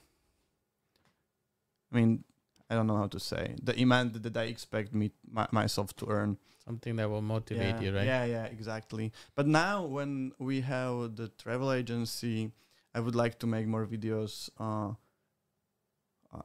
[1.92, 2.24] i mean
[2.70, 6.08] I don't know how to say the amount that I expect me my, myself to
[6.10, 6.38] earn.
[6.66, 8.06] Something that will motivate yeah, you, right?
[8.06, 9.12] Yeah, yeah, exactly.
[9.36, 12.52] But now when we have the travel agency,
[12.96, 14.94] I would like to make more videos uh,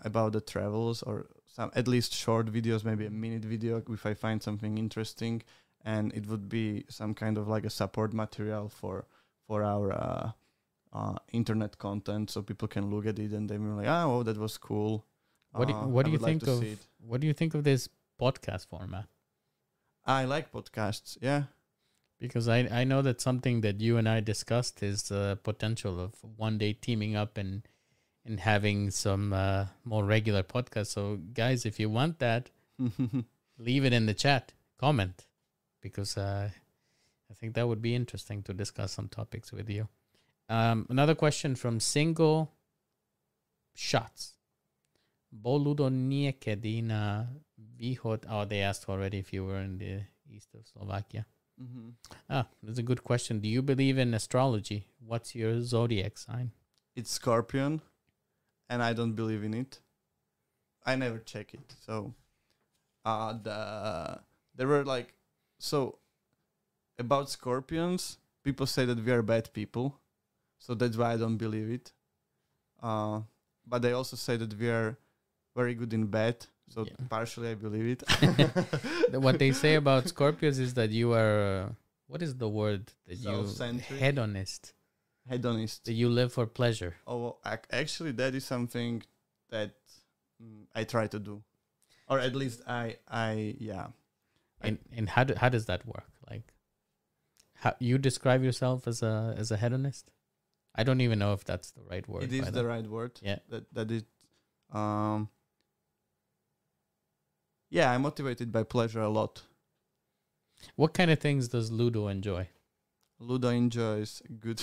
[0.04, 4.14] about the travels or some at least short videos, maybe a minute video if I
[4.14, 5.42] find something interesting,
[5.84, 9.06] and it would be some kind of like a support material for
[9.46, 10.32] for our uh,
[10.92, 14.56] uh, internet content, so people can look at it and they're like, oh, that was
[14.58, 15.04] cool.
[15.52, 17.54] What do, Uh, what I do you would like think of what do you think
[17.54, 17.88] of this
[18.20, 19.06] podcast format?
[20.04, 21.18] I like podcasts.
[21.20, 21.44] Yeah.
[22.18, 26.14] Because I I know that something that you and I discussed is the potential of
[26.36, 27.62] one day teaming up and
[28.24, 30.88] and having some uh, more regular podcasts.
[30.88, 32.50] So guys, if you want that,
[33.58, 35.26] leave it in the chat, comment,
[35.80, 36.50] because uh,
[37.30, 39.88] I think that would be interesting to discuss some topics with you.
[40.48, 42.50] Um, another question from Single
[43.74, 44.34] Shots.
[45.32, 47.26] Boludo niekedy na
[47.78, 48.24] východ.
[48.28, 51.26] Oh, they asked already if you were in the east of Slovakia.
[51.58, 51.90] hmm
[52.30, 53.40] Ah, that's a good question.
[53.40, 54.86] Do you believe in astrology?
[55.04, 56.52] What's your zodiac sign?
[56.96, 57.82] It's Scorpion,
[58.68, 59.80] and I don't believe in it.
[60.86, 61.74] I never check it.
[61.84, 62.14] So,
[63.04, 64.20] uh, the
[64.56, 65.12] there were like
[65.58, 65.98] so
[66.98, 68.18] about scorpions.
[68.42, 70.00] People say that we are bad people,
[70.58, 71.92] so that's why I don't believe it.
[72.82, 73.20] Uh,
[73.66, 74.96] but they also say that we are
[75.56, 76.46] very good in bed.
[76.68, 76.92] So Yeah.
[77.08, 78.02] partially I believe it.
[79.26, 81.72] What they say about Scorpios is that you are, uh,
[82.06, 83.44] what is the word that you
[83.98, 84.74] hedonist?
[85.30, 85.84] Hedonist.
[85.84, 86.94] That you live for pleasure.
[87.06, 89.02] Oh, ac- actually, that is something
[89.50, 89.74] that
[90.42, 91.42] mm, I try to do,
[92.08, 93.88] or at least I I yeah.
[94.62, 96.10] I- And and how do, how does that work?
[96.30, 96.52] Like,
[97.54, 100.10] how you describe yourself as a as a hedonist?
[100.78, 102.22] I don't even know if that's the right word.
[102.22, 103.18] it is the right word.
[103.20, 103.40] Yeah.
[103.48, 104.04] That that is.
[104.72, 105.28] Um.
[107.68, 109.42] Yeah, I'm motivated by pleasure a lot.
[110.76, 112.48] What kind of things does Ludo enjoy?
[113.18, 114.62] Ludo enjoys good.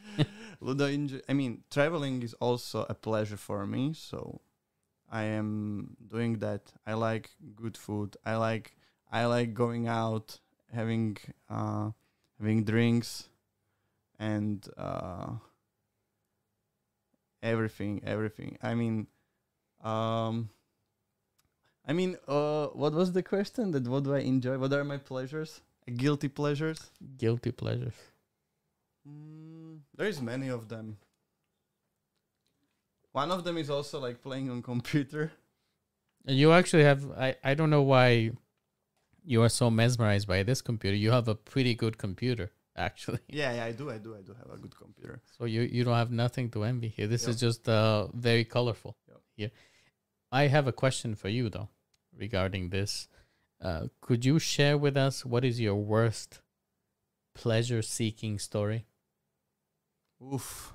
[0.60, 1.20] Ludo enjoy.
[1.28, 3.92] I mean, traveling is also a pleasure for me.
[3.94, 4.40] So,
[5.10, 6.72] I am doing that.
[6.86, 8.16] I like good food.
[8.24, 8.76] I like
[9.10, 10.38] I like going out,
[10.72, 11.16] having
[11.50, 11.90] uh,
[12.38, 13.28] having drinks,
[14.18, 15.30] and uh,
[17.42, 18.58] everything, everything.
[18.62, 19.06] I mean,
[19.82, 20.50] um,
[21.86, 23.70] I mean, uh, what was the question?
[23.70, 24.58] That what do I enjoy?
[24.58, 25.60] What are my pleasures?
[25.96, 26.90] Guilty pleasures?
[27.16, 27.94] Guilty pleasures.
[29.08, 30.98] Mm, there's many of them.
[33.12, 35.32] One of them is also like playing on computer.
[36.26, 37.10] You actually have.
[37.12, 38.32] I I don't know why
[39.24, 40.96] you are so mesmerized by this computer.
[40.96, 43.18] You have a pretty good computer, actually.
[43.28, 45.20] Yeah, yeah, I do, I do, I do have a good computer.
[45.36, 47.06] So you you don't have nothing to envy here.
[47.06, 49.20] This is just uh very colorful Yep.
[49.36, 49.50] here.
[50.32, 51.68] I have a question for you though
[52.16, 53.08] regarding this.
[53.60, 56.40] Uh, could you share with us what is your worst
[57.34, 58.86] pleasure seeking story?
[60.22, 60.74] Oof.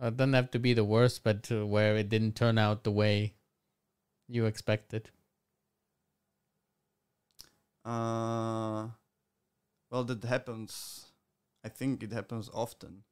[0.00, 2.84] Uh, it doesn't have to be the worst, but uh, where it didn't turn out
[2.84, 3.34] the way
[4.28, 5.10] you expected.
[7.84, 8.88] Uh,
[9.90, 11.06] well, that happens.
[11.64, 13.02] I think it happens often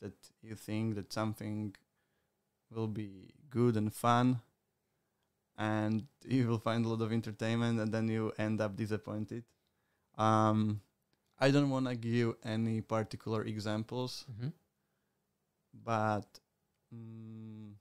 [0.00, 1.74] that you think that something
[2.70, 4.40] will be good and fun,
[5.56, 9.44] and you will find a lot of entertainment, and then you end up disappointed.
[10.16, 10.80] Um,
[11.38, 14.48] I don't want to give any particular examples, Mm-hmm.
[15.72, 16.40] but
[16.94, 17.72] mm,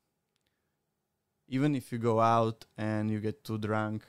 [1.47, 4.03] even if you go out and you get too drunk,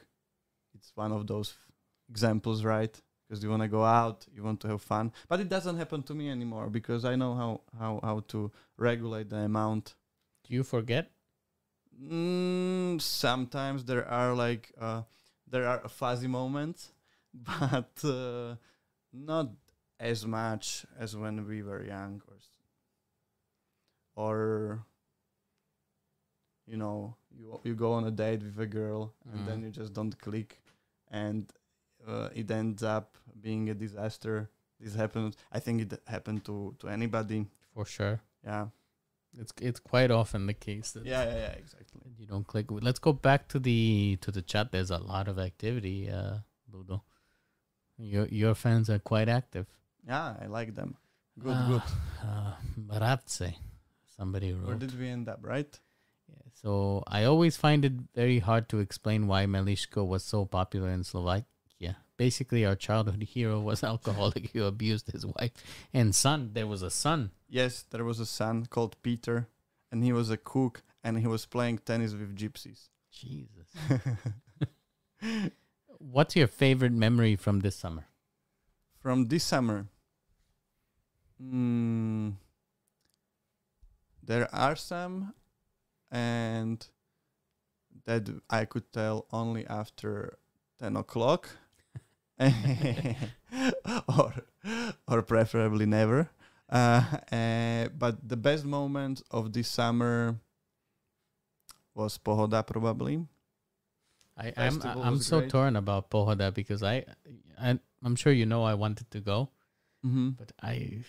[0.74, 1.72] it's one of those f-
[2.11, 3.01] examples, right?
[3.29, 6.03] Because you want to go out, you want to have fun, but it doesn't happen
[6.05, 9.95] to me anymore because I know how how how to regulate the amount.
[10.47, 11.11] Do you forget?
[12.03, 15.03] Mm, sometimes there are like uh,
[15.51, 16.93] there are fuzzy moments,
[17.33, 18.57] but uh,
[19.12, 19.51] not
[20.01, 22.37] as much as when we were young, or
[24.16, 24.85] or
[26.66, 29.64] you know you you go on a date with a girl and then Mm.
[29.64, 30.61] you just don't click,
[31.11, 31.53] and
[32.07, 34.50] uh, it ends up being a disaster.
[34.80, 35.36] This happens.
[35.52, 37.46] I think it happened to to anybody.
[37.74, 38.20] For sure.
[38.44, 38.68] Yeah.
[39.38, 41.24] It's it's quite often the case that Yeah.
[41.24, 41.36] Yeah.
[41.36, 41.55] Yeah.
[41.59, 42.00] Exactly.
[42.18, 42.66] you don't click.
[42.70, 44.72] Let's go back to the to the chat.
[44.72, 46.38] There's a lot of activity, uh,
[46.72, 47.02] Ludo.
[47.98, 49.66] Your your fans are quite active.
[50.07, 50.36] Yeah.
[50.40, 50.96] I like them.
[51.38, 51.57] Good.
[51.57, 53.02] Ah, good.
[53.02, 53.50] Uh,
[54.16, 54.66] somebody wrote.
[54.66, 55.40] Where did we end up?
[55.42, 55.80] Right.
[56.28, 60.90] Yeah, so I always find it very hard to explain why Meliško was so popular
[60.90, 61.53] in Slovakia.
[62.16, 65.52] Basically, our childhood hero was alcoholic who abused his wife
[65.92, 66.50] and son.
[66.52, 67.30] There was a son.
[67.48, 69.48] Yes, there was a son called Peter,
[69.90, 72.88] and he was a cook, and he was playing tennis with gypsies.
[73.10, 73.68] Jesus.
[75.98, 78.06] What's your favorite memory from this summer?
[78.98, 79.86] From this summer,
[81.42, 82.34] mm,
[84.22, 85.34] there are some,
[86.10, 86.86] and
[88.04, 90.38] that I could tell only after
[90.78, 91.50] ten o'clock,
[94.09, 94.32] or
[95.09, 96.30] or preferably never.
[96.68, 100.37] Uh, uh, but the best moment of this summer
[101.95, 103.24] was Pohoda, probably.
[104.37, 105.51] I, I'm I'm so great.
[105.51, 107.05] torn about Pohoda because I,
[107.61, 109.51] I I'm sure you know I wanted to go,
[110.05, 110.30] Mm-hmm.
[110.30, 111.05] but I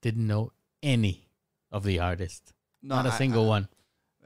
[0.00, 1.26] didn't know any
[1.72, 2.52] of the artists.
[2.82, 3.68] No, Not a I- single I, one.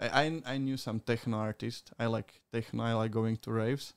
[0.00, 1.90] I, I I knew some techno artists.
[1.98, 2.82] I like techno.
[2.84, 3.94] I like going to raves.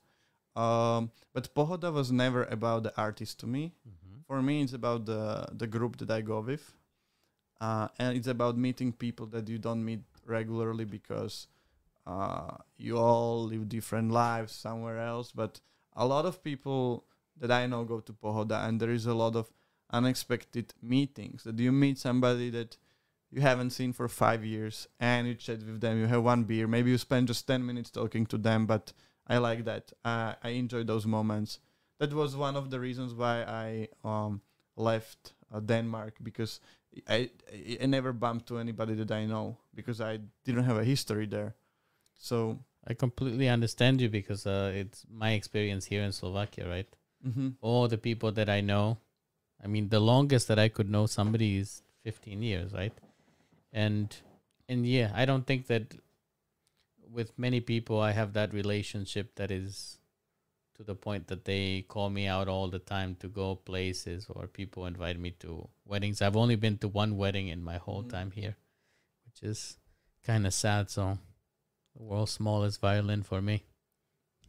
[0.55, 3.73] Um, but Pohoda was never about the artist to me.
[4.27, 6.73] For me, it's about the the group that I go with,
[7.61, 11.47] uh, and it's about meeting people that you don't meet regularly because
[12.07, 15.31] uh, you all live different lives somewhere else.
[15.31, 15.59] But
[15.93, 17.05] a lot of people
[17.37, 19.51] that I know go to Pohoda, and there is a lot of
[19.91, 21.43] unexpected meetings.
[21.43, 22.77] That you meet somebody that
[23.29, 25.99] you haven't seen for five years, and you chat with them.
[25.99, 28.65] You have one beer, maybe you spend just ten minutes talking to them.
[28.65, 28.91] But
[29.27, 29.91] I like that.
[30.03, 31.59] Uh, I enjoy those moments
[31.99, 34.41] that was one of the reasons why I um
[34.75, 36.59] left uh, Denmark because
[37.07, 40.83] I, I I never bumped to anybody that I know because I didn't have a
[40.83, 41.55] history there.
[42.17, 46.87] So I completely understand you because uh, it's my experience here in Slovakia, right?
[47.25, 47.55] mhm.
[47.61, 48.97] All the people that I know,
[49.63, 52.93] I mean, the longest that I could know somebody is 15 years, right?
[53.73, 54.15] And
[54.69, 55.95] and yeah, I don't think that
[57.11, 59.99] with many people, I have that relationship that is
[60.75, 64.47] to the point that they call me out all the time to go places, or
[64.47, 66.21] people invite me to weddings.
[66.21, 68.09] I've only been to one wedding in my whole Mhm.
[68.09, 68.55] time here,
[69.25, 69.77] which is
[70.23, 70.89] kind of sad.
[70.89, 71.17] So
[71.95, 73.63] the world's smallest violin for me.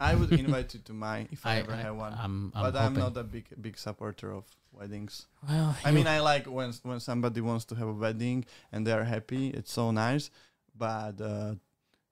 [0.01, 2.13] I would invite you to mine if I, I- ever I- have one.
[2.15, 5.27] I'm, I'm but I'm not a big big supporter of weddings.
[5.49, 8.93] Well, I mean, I like when when somebody wants to have a wedding and they
[8.93, 9.51] are happy.
[9.51, 10.31] It's so nice.
[10.75, 11.55] But uh,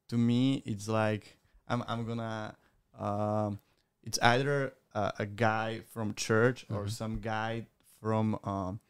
[0.09, 1.37] to me, it's like
[1.69, 2.57] I'm I'm gonna.
[2.99, 3.59] Um,
[4.03, 6.91] it's either a, a guy from church or Mhm.
[6.91, 7.67] some guy
[8.01, 8.81] from um,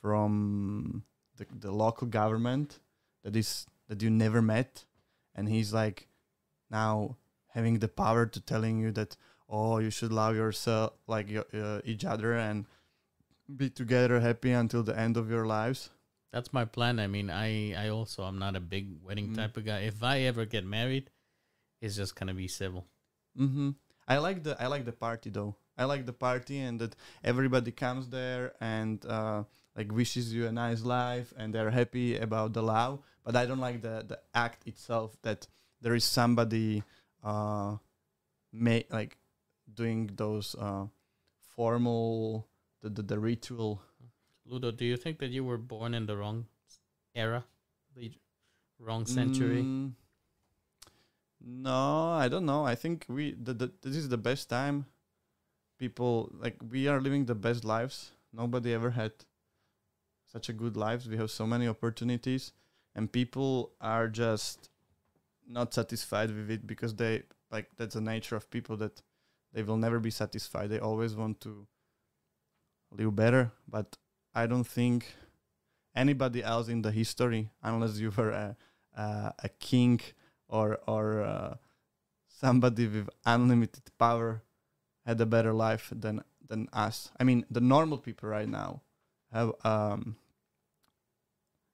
[0.00, 1.04] from
[1.36, 2.78] the the local government
[3.22, 4.84] that is that you never met,
[5.34, 6.08] and he's like
[6.70, 7.16] now
[7.48, 9.16] having the power to telling you that
[9.48, 12.64] oh you should love yourself like uh, each other and
[13.54, 15.90] be together happy until the end of your lives.
[16.32, 16.98] That's my plan.
[16.98, 19.36] I mean, I I also I'm not a big wedding Mm.
[19.36, 19.80] type of guy.
[19.80, 21.10] If I ever get married,
[21.80, 22.86] it's just gonna be civil.
[23.38, 23.70] Mm-hmm.
[24.08, 25.56] I like the I like the party though.
[25.76, 29.44] I like the party and that everybody comes there and uh,
[29.76, 33.00] like wishes you a nice life and they're happy about the love.
[33.24, 35.46] But I don't like the the act itself that
[35.80, 36.82] there is somebody
[37.24, 37.76] uh,
[38.52, 39.16] may like
[39.74, 40.86] doing those uh,
[41.56, 42.46] formal
[42.82, 43.82] the, the the ritual.
[44.44, 46.46] Ludo, do you think that you were born in the wrong
[47.14, 47.44] era,
[47.94, 48.12] the
[48.78, 49.62] wrong century?
[49.62, 49.92] Mm,
[51.40, 52.64] no, I don't know.
[52.64, 54.86] I think we the, the, this is the best time.
[55.78, 58.12] People like we are living the best lives.
[58.32, 59.12] Nobody ever had
[60.30, 61.08] such a good lives.
[61.08, 62.52] We have so many opportunities,
[62.94, 64.70] and people are just
[65.48, 69.02] not satisfied with it because they like that's the nature of people that
[69.52, 70.70] they will never be satisfied.
[70.70, 71.66] They always want to
[72.90, 73.96] live better, but
[74.34, 75.06] I don't think
[75.94, 78.56] anybody else in the history, unless you were a
[78.96, 80.00] uh, a king
[80.48, 81.54] or or uh,
[82.28, 84.42] somebody with unlimited power,
[85.06, 87.10] had a better life than than us.
[87.18, 88.82] I mean, the normal people right now
[89.32, 90.16] have um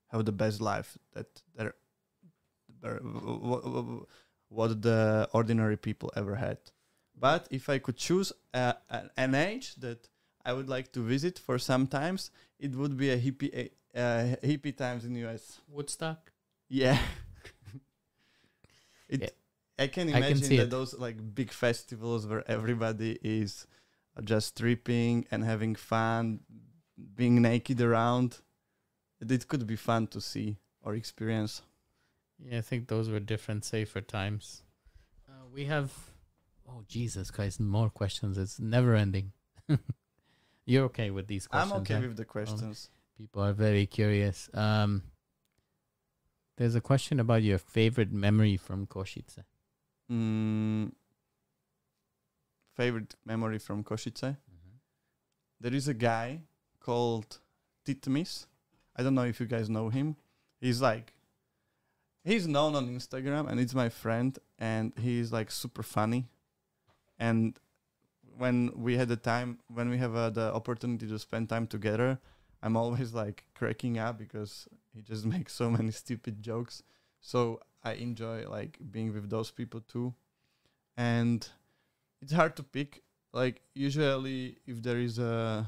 [0.08, 1.42] have the best life that
[2.82, 4.06] w-
[4.48, 6.58] what the ordinary people ever had.
[7.14, 10.08] But if I could choose a, a, an age that
[10.48, 14.74] I would like to visit for some times, it would be a hippie uh, hippie
[14.74, 15.60] times in US.
[15.68, 16.32] Woodstock.
[16.70, 16.98] Yeah.
[19.10, 19.28] it Yeah.
[19.78, 20.70] I can I can imagine that it.
[20.70, 23.66] those like big festivals where everybody is
[24.24, 26.40] just tripping and having fun,
[27.14, 28.38] being naked around.
[29.20, 31.62] It, it could be fun to see or experience.
[32.38, 34.62] Yeah, I think those were different, safer times.
[35.28, 35.92] Uh, we have,
[36.66, 38.38] oh Jesus Christ, more questions.
[38.38, 39.32] It's never ending.
[40.68, 41.72] You're okay with these questions?
[41.72, 42.90] I'm okay with the questions.
[43.16, 44.50] People are very curious.
[44.52, 45.02] Um,
[46.58, 49.44] there's a question about your favorite memory from Košice.
[50.12, 50.92] Mm,
[52.76, 54.36] favorite memory from Košice?
[55.60, 56.42] there is a guy
[56.80, 57.38] called
[57.86, 58.46] Titmis.
[58.94, 60.16] I don't know if you guys know him.
[60.60, 61.14] He's like
[62.24, 66.28] he's known on Instagram and it's my friend and he's like super funny.
[67.18, 67.58] And
[68.38, 72.18] when we had the time when we have uh, the opportunity to spend time together,
[72.62, 76.82] I'm always like cracking up because he just makes so many stupid jokes.
[77.20, 80.14] So I enjoy like being with those people too.
[80.96, 81.46] And
[82.22, 85.66] it's hard to pick like usually if there is a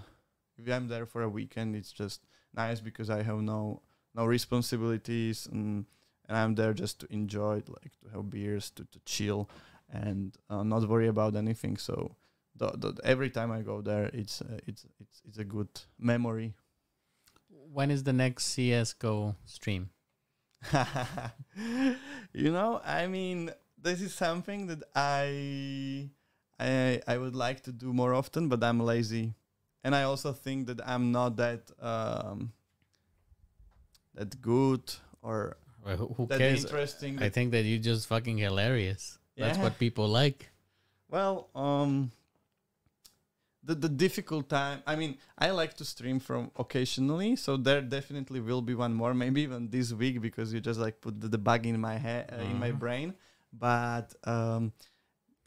[0.59, 3.83] if I'm there for a weekend it's just nice because I have no
[4.15, 5.87] no responsibilities and
[6.29, 9.49] and I'm there just to enjoy like to have beers to, to chill
[9.93, 12.17] and uh, not worry about anything so
[12.57, 16.55] the, the, every time I go there it's uh, it's it's it's a good memory
[17.73, 19.91] When is the next CS:GO stream?
[22.33, 23.51] you know I mean
[23.83, 26.11] this is something that I
[26.59, 29.33] I I would like to do more often, but I'm lazy,
[29.83, 32.53] and I also think that I'm not that um,
[34.15, 34.83] that good
[35.23, 36.65] or Well, who, who that cares?
[36.65, 37.23] interesting.
[37.23, 39.19] I think that you're just fucking hilarious.
[39.37, 40.51] That's what people like.
[41.09, 42.13] well, um,
[43.63, 44.83] the the difficult time.
[44.87, 49.15] I mean, I like to stream from occasionally, so there definitely will be one more,
[49.15, 52.31] maybe even this week because you just like put the, the bug in my head,
[52.33, 52.79] uh, in my Uh-huh.
[52.79, 53.15] brain.
[53.53, 54.73] But um,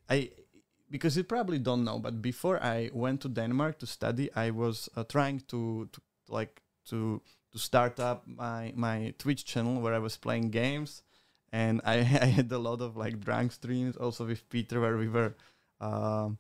[0.10, 0.32] I
[0.90, 4.90] because you probably don't know, but before I went to Denmark to study, I was
[4.96, 10.00] uh, trying to, to like to to start up my my Twitch channel where I
[10.00, 11.04] was playing games,
[11.52, 15.08] and I, I had a lot of like drunk streams also with Peter where we
[15.08, 15.36] were
[15.82, 16.38] um,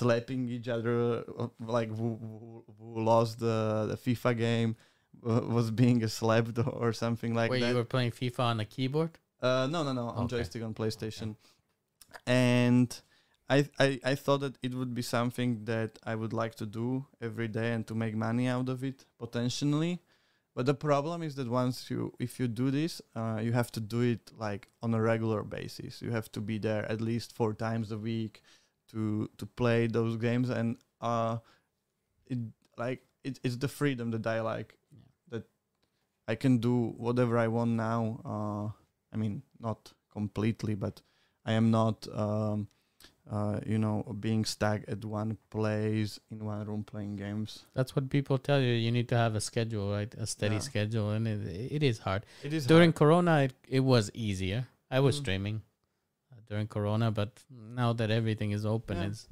[0.00, 0.96] slapping each other
[1.42, 4.70] uh, like who, who, who lost the, the FIFA game
[5.30, 7.70] uh, was being slapped or something like Where that.
[7.70, 9.12] you were playing FIFA on a keyboard?
[9.46, 10.06] Uh, no, no, no.
[10.08, 10.36] On Okay.
[10.36, 11.28] joystick on PlayStation,
[12.26, 12.88] and
[13.48, 16.88] I, I I thought that it would be something that I would like to do
[17.20, 19.94] every day and to make money out of it potentially.
[20.54, 23.80] But the problem is that once you if you do this, uh, you have to
[23.80, 26.02] do it like on a regular basis.
[26.02, 28.42] You have to be there at least four times a week
[28.92, 31.38] to to play those games, and uh,
[32.26, 32.38] it
[32.76, 34.74] like it, it's the freedom that I like.
[34.92, 34.98] Yeah.
[35.30, 35.44] That
[36.28, 38.20] I can do whatever I want now.
[38.24, 38.66] Uh,
[39.12, 41.00] I mean, not completely, but
[41.44, 42.68] I am not, um,
[43.30, 47.64] uh, you know, being stuck at one place in one room playing games.
[47.74, 48.72] That's what people tell you.
[48.74, 50.12] You need to have a schedule, right?
[50.14, 50.60] A steady Yeah.
[50.60, 52.24] schedule, and it, it is hard.
[52.44, 52.96] It is During hard.
[52.96, 54.66] Corona, it, it was easier.
[54.90, 55.20] I was Mm.
[55.22, 55.62] streaming
[56.50, 59.08] during Corona, but now that everything is open, Yeah.
[59.10, 59.28] it's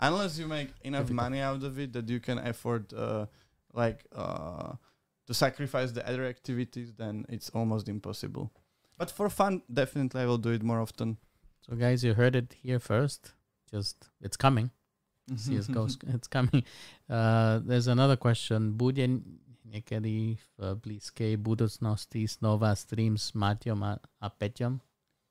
[0.00, 1.24] unless you make enough Difficult.
[1.30, 3.26] money out of it that you can afford, uh,
[3.72, 4.72] like, uh,
[5.26, 8.50] to sacrifice the other activities, then it's almost impossible.
[8.98, 11.16] But for fun, definitely I will do it more often.
[11.66, 11.76] so.
[11.76, 13.34] Guys, you heard it here first.
[13.72, 14.70] Just it's coming.
[15.36, 16.62] CS:GO, it's coming.
[17.08, 18.76] Uh, there's another question.
[18.76, 19.08] Bude
[19.64, 24.80] někdy v blízké budoucnosti znova stream s Maťom a, a Peťom?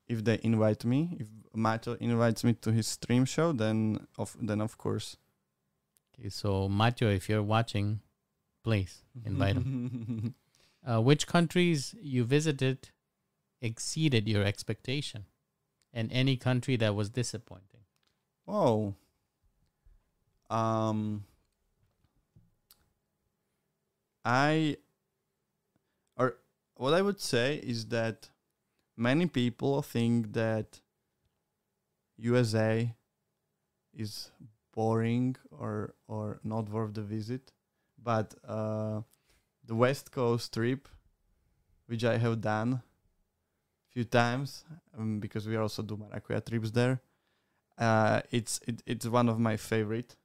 [0.08, 4.62] If they invite me, if Mato invites me to his stream show, then of then
[4.62, 5.18] of course.
[6.14, 8.00] Okay, so Maťo, if you're watching,
[8.64, 10.36] please invite him.
[10.86, 12.90] Uh, which countries you visited
[13.62, 15.26] exceeded your expectation,
[15.92, 17.82] and any country that was disappointing?
[18.46, 18.96] Whoa.
[20.50, 21.26] Um.
[24.24, 24.78] I.
[26.18, 26.38] Or
[26.76, 28.30] what I would say is that
[28.98, 30.80] many people think that
[32.18, 32.94] USA
[33.94, 34.32] is
[34.74, 37.52] boring or or not worth the visit,
[38.02, 39.02] but uh,
[39.66, 40.88] the West Coast trip,
[41.88, 42.82] which I have done a
[43.92, 44.66] few times,
[44.98, 47.02] um, because we also do Maracuya trips there.
[47.78, 50.16] Uh, it's it, it's one of my favorite.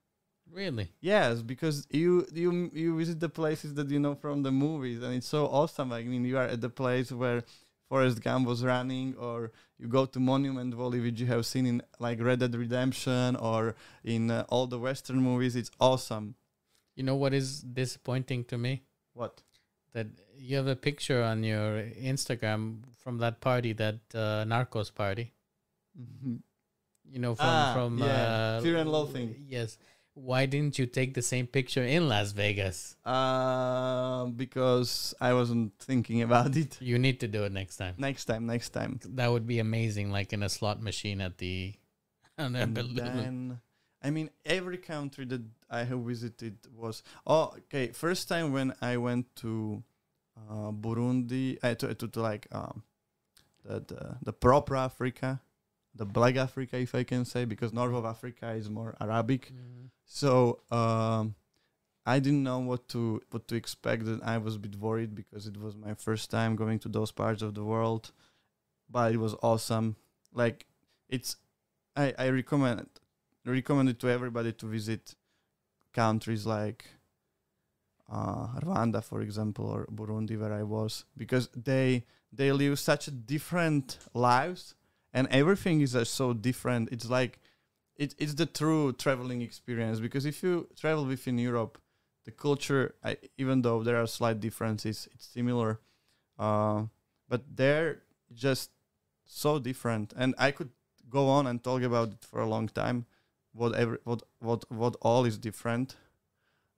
[0.53, 0.91] Really?
[1.01, 5.15] Yes, because you you you visit the places that you know from the movies, and
[5.15, 5.93] it's so awesome.
[5.93, 7.45] I mean, you are at the place where
[7.91, 11.83] Forrest Gump was running, or you go to Monument Valley, which you have seen in
[11.99, 13.75] like Red Dead Redemption or
[14.05, 15.57] in uh, all the Western movies.
[15.57, 16.37] It's awesome.
[16.95, 18.83] You know what is disappointing to me?
[19.13, 19.43] What?
[19.93, 20.07] That
[20.39, 21.83] you have a picture on your
[22.13, 25.33] Instagram from that party, that uh, Narcos party.
[27.13, 28.07] You know, from Ah, from yeah.
[28.07, 29.35] uh, Fear and Loathing.
[29.49, 29.79] Yes.
[30.15, 32.97] Why didn't you take the same picture in Las Vegas?
[33.05, 36.79] Uh, because I wasn't thinking about it.
[36.81, 37.95] You need to do it next time.
[37.97, 39.01] Next time, next time.
[39.05, 41.75] That would be amazing, like in a slot machine at the.
[42.39, 43.61] and then
[44.03, 48.97] I mean every country that I have visited was oh okay first time when I
[48.97, 49.83] went to
[50.51, 52.83] uh, Burundi uh, to, to, to like um
[53.63, 55.43] the, the the proper Africa
[55.95, 59.91] the black Africa if I can say because North of Africa is more Arabic Mhm.
[60.11, 61.35] So um
[62.05, 65.47] I didn't know what to what to expect and I was a bit worried because
[65.47, 68.11] it was my first time going to those parts of the world
[68.91, 69.97] but it was awesome
[70.35, 70.67] like
[71.09, 71.37] it's
[71.97, 72.89] I, I recommend
[73.47, 75.15] recommend it to everybody to visit
[75.93, 76.87] countries like
[78.11, 83.99] uh, Rwanda, for example, or Burundi, where I was, because they they live such different
[84.15, 84.75] lives,
[85.13, 86.89] and everything is uh, so different.
[86.91, 87.39] It's like
[88.01, 90.01] it, it's the true traveling experience.
[90.01, 91.79] Because if you travel within Europe,
[92.25, 95.81] the culture, I, even though there are slight differences, it's similar,
[96.39, 96.85] uh,
[97.29, 98.71] but they're just
[99.25, 100.13] so different.
[100.17, 100.71] And I could
[101.09, 103.07] go on and talk about it for a long time
[103.53, 105.97] what every what what what all is different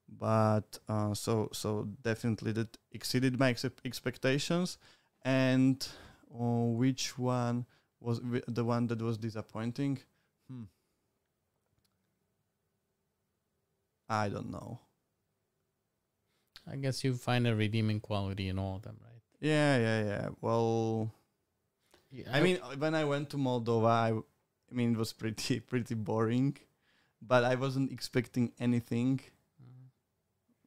[0.09, 4.79] but uh, so so definitely that exceeded my ex- expectations
[5.23, 5.89] and
[6.35, 7.67] uh, which one
[8.01, 9.99] was the one that was disappointing
[10.51, 10.65] hmm.
[14.21, 14.71] I don't know
[16.73, 19.23] I guess you find a redeeming quality in all of them, right?
[19.41, 21.11] yeah yeah yeah well
[22.13, 24.25] Yeah, I mean, uh, when I went to Moldova, I, w-
[24.71, 26.57] I mean, it was pretty pretty boring,
[27.21, 29.21] but I wasn't expecting anything
[29.63, 29.89] Mhm.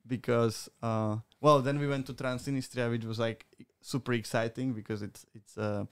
[0.08, 3.46] because, uh, well, then we went to Transnistria, which was like
[3.82, 5.86] super exciting because it's it's uh,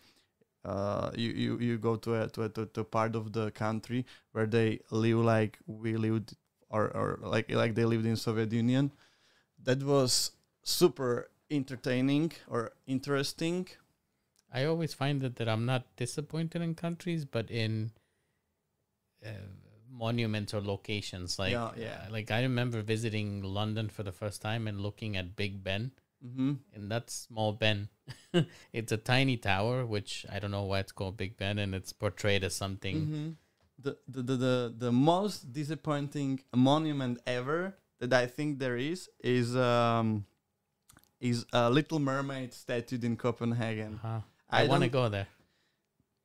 [0.65, 3.51] uh, you you you go to a to a, to, to a part of the
[3.51, 6.35] country where they live like we lived
[6.73, 8.91] or or like like they lived in Soviet Union.
[9.63, 10.31] That was
[10.63, 13.67] super entertaining or interesting.
[14.51, 17.91] I always find that, that I'm not disappointed in countries, but in
[19.25, 19.29] uh,
[19.89, 21.39] monuments or locations.
[21.39, 22.05] Like, Yeah, yeah.
[22.07, 25.91] uh, like I remember visiting London for the first time and looking at Big Ben,
[26.25, 26.53] Mm-hmm.
[26.73, 27.89] and that's small Ben.
[28.73, 31.91] it's a tiny tower, which I don't know why it's called Big Ben, and it's
[31.93, 32.95] portrayed as something.
[33.01, 33.29] Mm-hmm.
[33.83, 39.55] The, the, the, the, the most disappointing monument ever that I think there is is
[39.55, 40.25] um
[41.19, 43.99] is a Little Mermaid statue in Copenhagen.
[44.03, 44.19] Uh-huh.
[44.49, 45.27] I, want to go there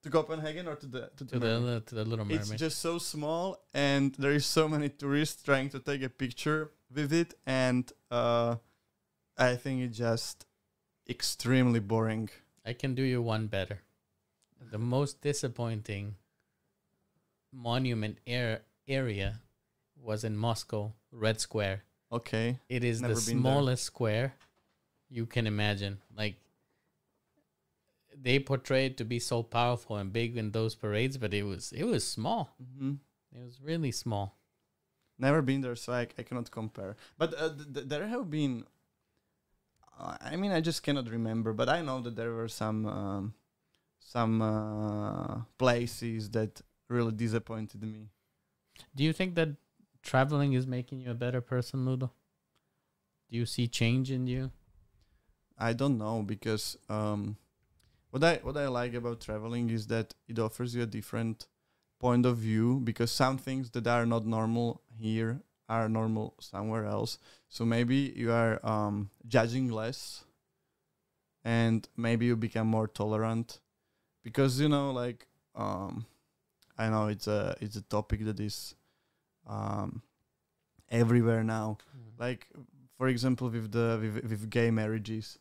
[0.02, 1.86] to Copenhagen or to the to, to the the Mermaid?
[1.86, 5.78] to the Little It's just so small, and there is so many tourists trying to
[5.78, 8.56] take a picture with it, and uh,
[9.36, 10.46] I think it's just
[11.08, 12.28] extremely boring.
[12.66, 13.80] I can do you one better.
[14.70, 16.16] The most disappointing
[17.52, 19.40] monument air area
[19.96, 21.84] was in Moscow, Red Square.
[22.10, 23.52] Okay, It is Never the been there.
[23.52, 24.34] smallest square
[25.10, 25.98] you can imagine.
[26.16, 26.36] Like
[28.16, 31.84] they portrayed to be so powerful and big in those parades, but it was it
[31.84, 32.54] was small.
[32.78, 32.94] hmm
[33.32, 34.38] It was really small.
[35.18, 36.96] never been there, so I, I cannot compare.
[37.18, 38.64] But uh, th- th- there have been.
[39.98, 43.34] Uh, I mean, I just cannot remember, but I know that there were some um,
[43.98, 48.08] some uh, places that really disappointed me.
[48.94, 49.50] Do you think that
[50.02, 52.12] traveling is making you a better person, Ludo?
[53.30, 54.50] Do you see change in you?
[55.58, 57.36] I don't know because um,
[58.10, 61.46] what I what I like about traveling is that it offers you a different
[61.98, 67.18] point of view because some things that are not normal here are normal somewhere else.
[67.48, 70.24] So maybe you are um, judging less,
[71.44, 73.58] and maybe you become more tolerant
[74.22, 76.06] because you know like um,
[76.78, 78.74] I know it's a it's a topic that is
[79.46, 80.02] um,
[80.90, 81.78] everywhere now.
[82.18, 82.48] Like
[82.96, 85.38] for example with the with, with gay marriages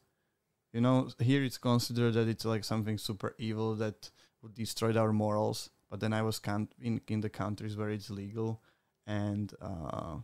[0.74, 4.12] you know here it's considered that it's like something super evil that
[4.44, 6.40] would destroy our morals but then i was
[6.80, 8.62] in in the countries where it's legal
[9.08, 10.18] and uh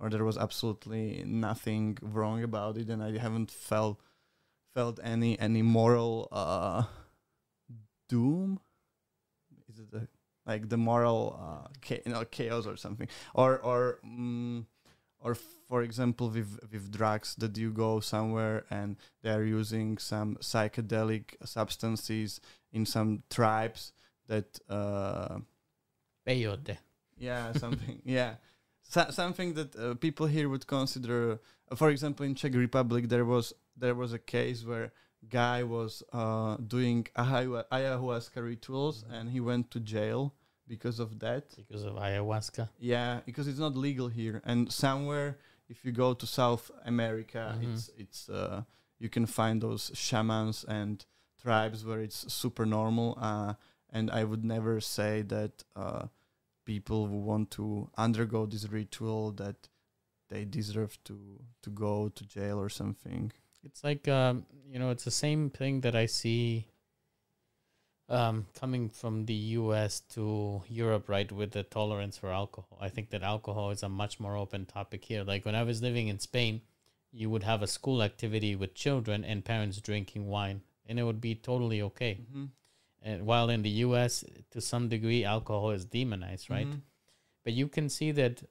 [0.00, 4.00] or there was absolutely nothing wrong about it and i haven't felt
[4.74, 6.82] felt any any moral uh
[8.08, 8.60] doom?
[9.68, 10.08] Is it the,
[10.46, 14.64] like the moral uh cha- you know chaos or something or or mm,
[15.20, 15.34] or
[15.68, 21.34] for example with with drugs that you go somewhere and they are using some psychedelic
[21.44, 22.40] substances
[22.72, 23.92] in some tribes
[24.28, 25.38] that uh
[26.26, 26.76] Peyote.
[27.18, 28.34] yeah something yeah
[28.82, 31.40] so, something that uh, people here would consider
[31.70, 34.92] uh, for example in czech republic there was there was a case where
[35.30, 40.34] guy was uh doing ayahu- ayahuasca rituals and he went to jail
[40.68, 42.68] because of that because of ayahuasca.
[42.78, 45.36] yeah, because it's not legal here, and somewhere
[45.68, 47.64] if you go to South America, Mhm.
[47.72, 48.62] it's it's uh,
[48.98, 51.04] you can find those shamans and
[51.42, 53.16] tribes where it's super normal.
[53.20, 53.54] Uh,
[53.90, 56.06] and I would never say that uh,
[56.64, 59.68] people who want to undergo this ritual that
[60.30, 61.16] they deserve to
[61.62, 63.32] to go to jail or something.
[63.64, 66.66] It's like um, you know, it's the same thing that I see
[68.08, 70.00] um, coming from the U.S.
[70.14, 71.30] to Europe, right?
[71.30, 75.04] With the tolerance for alcohol, I think that alcohol is a much more open topic
[75.04, 75.24] here.
[75.24, 76.60] Like when I was living in Spain,
[77.12, 81.20] you would have a school activity with children and parents drinking wine, and it would
[81.20, 82.18] be totally okay.
[82.20, 82.44] Mm-hmm.
[83.02, 86.66] And while in the U.S., to some degree, alcohol is demonized, right?
[86.66, 86.78] Mm-hmm.
[87.44, 88.42] but you can see that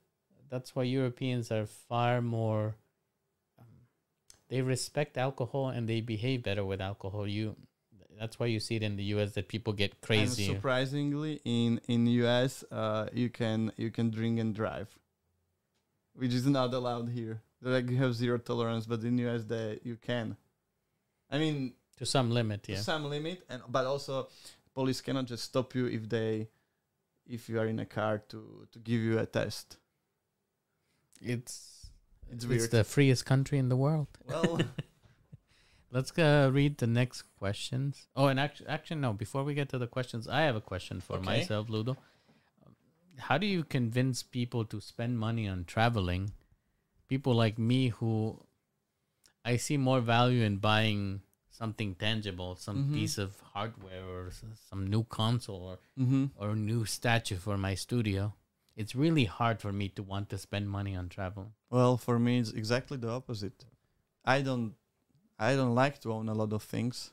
[0.50, 2.76] that's why Europeans are far more
[4.54, 7.56] they respect alcohol and they behave better with alcohol you
[8.20, 11.82] that's why you see it in the US that people get And crazy surprisingly, in
[11.88, 14.90] in US, uh, you can you can drink and drive,
[16.14, 17.42] which is not allowed here.
[17.62, 20.38] They're Like you have zero tolerance, but in US, they you can.
[21.30, 24.28] I mean, to some limit to yeah some limit, and but also,
[24.74, 26.50] police cannot just stop you if they,
[27.26, 29.78] if you are in a car to to give you a test.
[31.22, 31.73] it's
[32.32, 34.60] It's it's the freest country in the world well,
[35.92, 39.78] let's uh, read the next questions oh and actually actually no before we get to
[39.78, 41.26] the questions I have a question for Okay.
[41.26, 41.98] myself Ludo
[43.18, 46.32] how do you convince people to spend money on traveling
[47.08, 48.40] people like me who
[49.46, 52.94] I see more value in buying something tangible, some Mhm.
[52.94, 54.32] piece of hardware or
[54.70, 58.34] some new console or hmm or a new statue for my studio.
[58.76, 61.54] It's really hard for me to want to spend money on travel.
[61.70, 63.66] well, for me, it's exactly the opposite.
[64.26, 64.74] I don't,
[65.38, 67.12] I don't like to own a lot of things.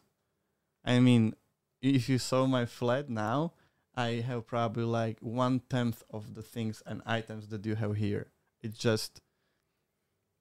[0.85, 1.35] I mean,
[1.83, 3.53] if you saw my flat now,
[3.95, 8.29] I have probably like one tenth of the things and items that you have here.
[8.63, 9.21] It's just,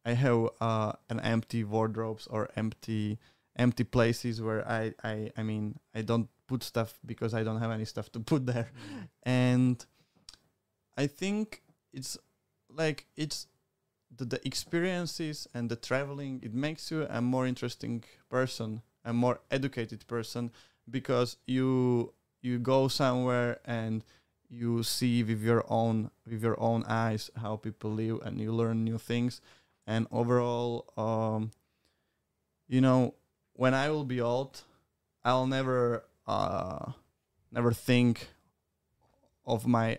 [0.05, 3.20] I have uh, an empty wardrobes or empty,
[3.57, 7.72] empty places where I, I, I mean, I don't put stuff because I don't have
[7.72, 8.70] any stuff to put there
[9.24, 9.86] and
[11.00, 12.18] I think it's
[12.70, 13.47] like it's
[14.14, 19.39] the, the experiences and the traveling it makes you a more interesting person a more
[19.50, 20.52] educated person
[20.89, 24.04] because you you go somewhere and
[24.50, 28.84] you see with your own with your own eyes how people live and you learn
[28.84, 29.39] new things.
[29.88, 31.52] And overall um
[32.68, 33.16] you know
[33.54, 34.64] when i will be old
[35.24, 36.91] i'll never uh
[37.52, 38.28] never think
[39.45, 39.97] of my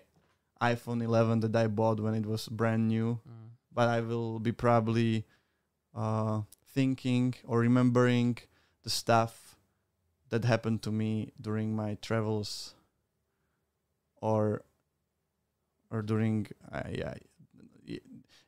[0.63, 3.49] iphone 11 that i bought when it was brand new Mm.
[3.73, 5.25] but I will be probably
[5.95, 6.43] uh,
[6.75, 8.39] thinking or remembering
[8.83, 9.57] the stuff
[10.31, 12.75] that happened to me during my travels
[14.21, 14.63] or
[15.91, 17.15] or during uh, yeah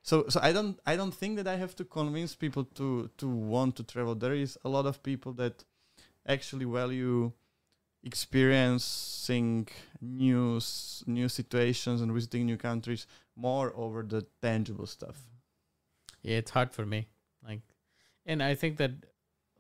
[0.03, 3.27] so so I don't I don't think that I have to convince people to to
[3.29, 5.65] want to travel there is a lot of people that
[6.27, 7.33] actually value
[8.05, 9.69] experiencing
[10.01, 10.61] new
[11.07, 15.19] new situations and visiting new countries more over the tangible stuff
[16.23, 17.09] Yeah, it's hard for me.
[17.47, 17.63] Like,
[18.27, 18.93] and I think that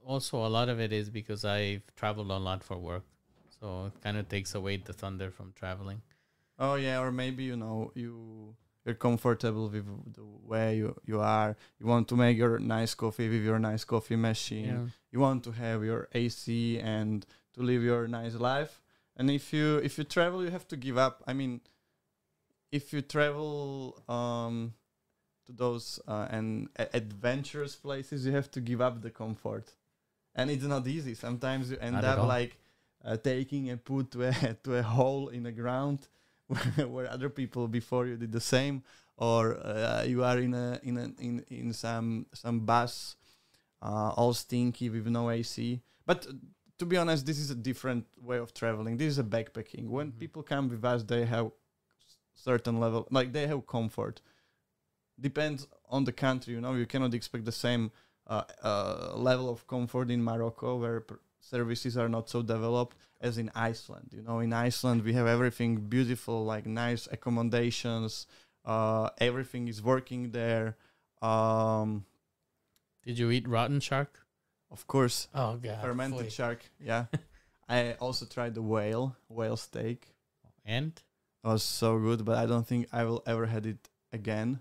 [0.05, 3.05] also a lot of it is because I've traveled a lot for work,
[3.61, 6.03] so it kind of takes away the thunder from traveling.
[6.59, 11.57] Oh yeah, or maybe you know you you're comfortable with the way you you are.
[11.81, 14.67] You want to make your nice coffee with your nice coffee machine.
[14.67, 14.87] Yeah.
[15.11, 18.81] You want to have your AC and to live your nice life.
[19.17, 21.23] And if you if you travel, you have to give up.
[21.27, 21.61] I mean,
[22.71, 24.75] if you travel um
[25.47, 29.75] to those uh, and adventurous places, you have to give up the comfort,
[30.35, 31.15] and it's not easy.
[31.15, 32.57] Sometimes you end Not up like
[33.05, 34.33] uh, taking a put to a
[34.65, 36.09] to a hole in the ground
[36.87, 38.83] where, other people before you did the same,
[39.17, 43.17] or uh, you are in a in a in in some some bus,
[43.83, 45.81] uh, all stinky with no AC.
[46.07, 46.27] But
[46.79, 48.97] to be honest, this is a different way of traveling.
[48.97, 49.89] This is a backpacking.
[49.89, 50.19] When Mhm.
[50.19, 51.53] people come with us, they have
[52.35, 54.21] certain level, like they have comfort.
[55.21, 56.75] Depends on the country, you know.
[56.75, 57.93] You cannot expect the same
[58.27, 63.37] uh, uh, level of comfort in Morocco, where pr- services are not so developed as
[63.37, 64.11] in Iceland.
[64.13, 68.27] You know, in Iceland we have everything beautiful, like nice accommodations.
[68.65, 70.77] Uh, everything is working there.
[71.21, 72.07] Um,
[73.05, 74.22] Did you eat rotten shark?
[74.73, 76.29] Of course, Oh god, fermented foy.
[76.31, 76.61] shark.
[76.81, 77.05] Yeah,
[77.69, 80.09] I also tried the whale whale steak.
[80.65, 80.93] And
[81.45, 84.61] It was so good, but I don't think I will ever had it again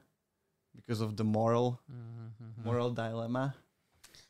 [0.76, 2.66] because of the moral Mhm.
[2.66, 3.53] moral dilemma.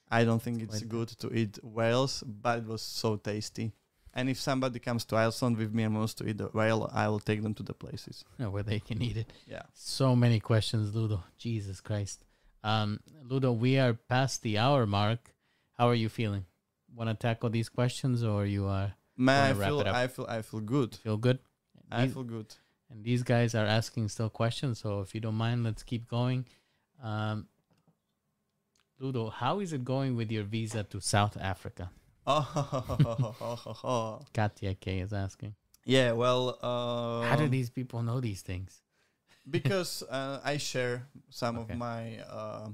[0.09, 3.71] I don't think It's it's good to eat whales, but it was so tasty.
[4.13, 7.07] And if somebody comes to Iceland with me and wants to eat the whale, I
[7.07, 8.25] will take them to the places.
[8.39, 9.31] Yeah, where they can eat it.
[9.47, 9.63] Yeah.
[9.73, 11.23] So many questions, Ludo.
[11.37, 12.25] Jesus Christ.
[12.63, 15.30] Um, Ludo, we are past the hour mark.
[15.81, 16.45] How are you feeling?
[16.95, 19.79] Want to tackle these questions, or you are Man, I feel?
[19.87, 20.93] I feel, I feel good.
[20.95, 21.39] feel good?
[21.91, 22.53] I These- feel good.
[22.91, 24.77] and these guys are asking still questions.
[24.79, 26.45] So if you don't mind, let's keep going.
[27.01, 27.47] Um,
[28.99, 31.89] Ludo, how is it going with your visa to South Africa?
[32.27, 35.55] Oh, Katya K is asking.
[35.83, 36.11] yeah.
[36.11, 38.83] Well, uh, how do these people know these things?
[39.49, 41.73] because uh, I share some Okay.
[41.73, 42.69] of my uh,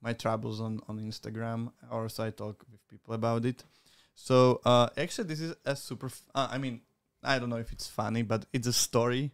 [0.00, 3.64] my troubles on on Instagram, or so I talk with people about it.
[4.14, 6.06] So uh, actually, this is a super.
[6.06, 6.80] F- uh, I mean,
[7.22, 9.32] I don't know if it's funny, but it's a story.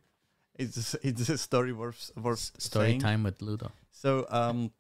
[0.55, 3.01] It's a, it's a story worth worth Story saying.
[3.01, 3.71] time with Ludo.
[3.91, 4.73] So um,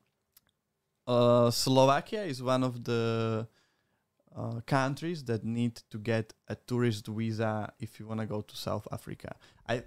[1.06, 3.46] uh, Slovakia is one of the
[4.36, 8.56] uh, countries that need to get a tourist visa if you want to go to
[8.56, 9.36] South Africa.
[9.68, 9.84] I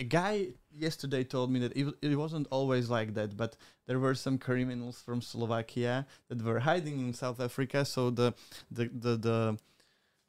[0.00, 4.14] a guy yesterday told me that it, it wasn't always like that, but there were
[4.14, 8.32] some criminals from Slovakia that were hiding in South Africa, so the
[8.70, 9.58] the the, the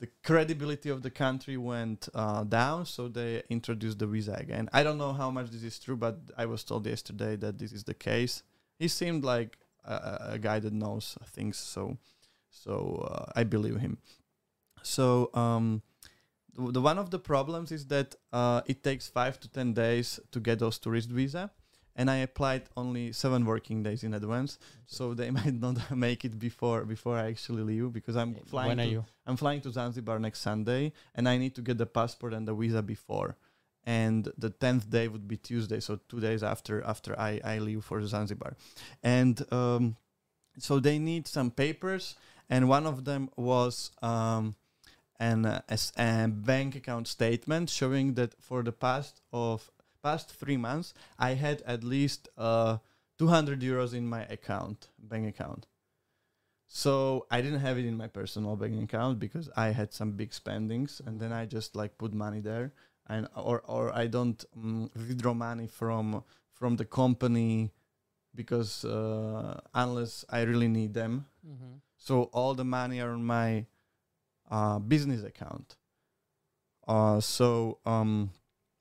[0.02, 4.68] the credibility of the country went uh, down, so they introduced the visa again.
[4.74, 7.72] I don't know how much this is true, but I was told yesterday that this
[7.72, 8.44] is the case.
[8.78, 11.98] He seemed like a, a guy that knows things, so
[12.50, 14.00] so uh, I believe him.
[14.84, 15.82] So um,
[16.56, 20.40] the, one of the problems is that uh, it takes five to ten days to
[20.40, 21.52] get those tourist visa,
[21.96, 26.40] and I applied only seven working days in advance, so they might not make it
[26.40, 28.70] before before I actually leave because I'm flying.
[28.70, 29.06] when are to- you?
[29.26, 32.54] I'm flying to Zanzibar next Sunday, and I need to get the passport and the
[32.54, 33.38] visa before.
[33.84, 37.84] And the tenth day would be Tuesday, so two days after after I, I leave
[37.84, 38.56] for Zanzibar,
[39.02, 39.96] and um,
[40.60, 42.16] so they need some papers,
[42.48, 44.56] and one of them was um,
[45.22, 49.72] an uh, as a bank account statement showing that for the past of
[50.04, 52.78] past three months I had at least uh,
[53.20, 55.68] 200 euros in my account bank account.
[56.66, 60.34] So I didn't have it in my personal bank account because I had some big
[60.34, 62.74] spendings, and then I just like put money there,
[63.08, 67.74] and or or I don't um, withdraw money from from the company
[68.34, 71.26] because uh, unless I really need them.
[71.46, 71.74] Mm-hmm.
[71.98, 73.66] So all the money are on my
[74.52, 75.78] uh, business account.
[76.88, 78.30] Uh, so um,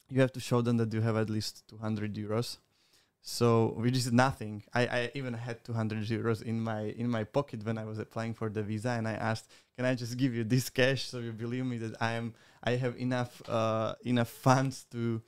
[0.08, 2.58] you have to show them that you have at least 200 euros.
[3.22, 4.64] So which is nothing.
[4.72, 8.32] I, I even had 200 euros in my in my pocket when I was applying
[8.32, 11.32] for the visa, and I asked, "Can I just give you this cash so you
[11.32, 12.32] believe me that I am
[12.64, 15.20] I have enough uh, enough funds to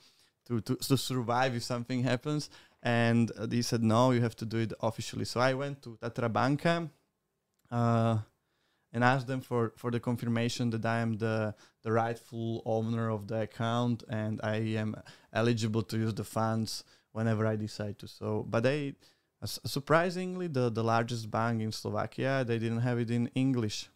[0.47, 2.49] to to to survive if something happens?"
[2.83, 5.99] And uh, they said, "No, you have to do it officially." So I went to
[6.01, 6.89] Tatra Banka.
[7.71, 8.19] Uh,
[8.93, 13.29] and ask them for, for the confirmation that I am the, the rightful owner of
[13.29, 14.97] the account and I am
[15.33, 18.09] eligible to use the funds whenever I decide to.
[18.09, 18.95] So, but they
[19.45, 23.91] surprisingly the the largest bank in Slovakia they didn't have it in English,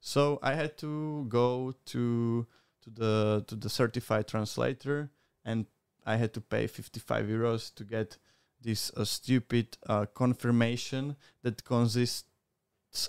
[0.00, 2.46] so I had to go to
[2.82, 5.10] to the to the certified translator
[5.44, 5.66] and
[6.04, 8.18] I had to pay 55 euros to get
[8.60, 12.24] this uh, stupid uh, confirmation that consists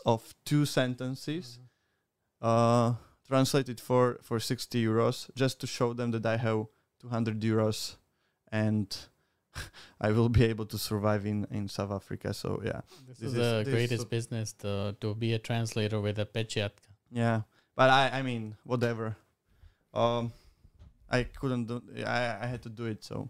[0.06, 1.60] of two sentences
[2.42, 2.94] uh,
[3.28, 6.66] translated for for 60 euros just to show them that I have
[7.02, 7.96] 200 euros
[8.52, 8.88] and
[10.08, 12.34] I will be able to survive in in South Africa.
[12.34, 16.00] So yeah, This, This is the this greatest is- business to to be a translator
[16.02, 16.90] with a pechiatka.
[17.12, 17.42] yeah.
[17.76, 19.16] But I I mean whatever.
[19.94, 20.32] Um,
[21.10, 21.82] I couldn't do.
[22.06, 23.04] I I had to do it.
[23.04, 23.30] So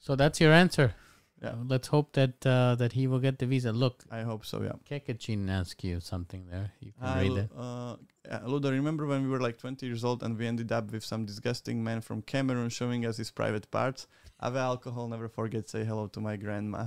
[0.00, 0.94] So that's your answer.
[1.42, 3.72] Yeah, Let's hope that uh, that he will get the visa.
[3.72, 4.62] Look, I hope so.
[4.62, 4.72] Yeah.
[4.88, 6.72] Kekachin asked you something there.
[6.80, 7.50] You can Hi, read it.
[7.56, 7.96] uh,
[8.30, 11.04] uh, Ludo, remember when we were like 20 years old and we ended up with
[11.04, 14.06] some disgusting man from Cameroon showing us his private parts?
[14.40, 16.86] Ave alcohol, never forget, say hello to my grandma.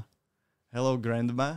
[0.73, 1.55] Hello, grandma.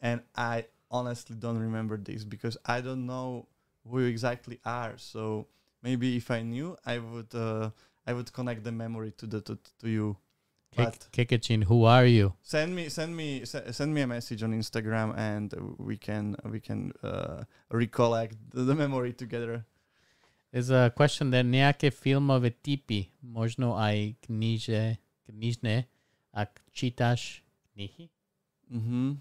[0.00, 3.46] And I honestly don't remember this because I don't know
[3.88, 4.94] who you exactly are.
[4.96, 5.46] So
[5.82, 7.70] maybe if I knew, I would uh,
[8.06, 10.16] I would connect the memory to the to, to you.
[10.76, 12.32] But Kekachin, who are you?
[12.42, 16.92] send me send me send me a message on Instagram and we can we can
[17.02, 19.64] uh, recollect the, memory together.
[20.50, 21.44] There's a question there.
[21.44, 23.12] Nejaké filmové typy.
[23.20, 24.96] Možno aj kniže,
[25.28, 25.88] knižné,
[26.32, 28.08] ak čítaš knihy?
[28.72, 29.20] Mm-hmm.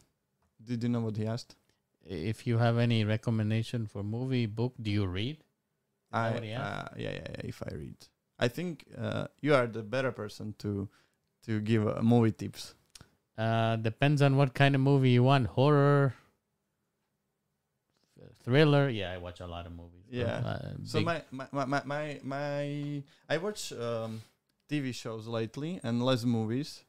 [0.63, 1.55] Did you know what he asked?
[2.03, 5.43] If you have any recommendation for movie, book, do you read?
[6.11, 6.63] I what he asked?
[6.63, 7.43] uh, yeah, yeah yeah.
[7.43, 7.99] If I read,
[8.39, 10.87] I think uh, you are the better person to
[11.45, 12.73] to give uh, movie tips.
[13.37, 15.47] Uh, depends on what kind of movie you want.
[15.47, 16.13] Horror,
[18.43, 18.89] thriller.
[18.89, 20.05] Yeah, I watch a lot of movies.
[20.09, 20.41] Yeah.
[20.45, 24.21] Uh, So my my, my my my I watch um,
[24.69, 26.83] TV shows lately and less movies.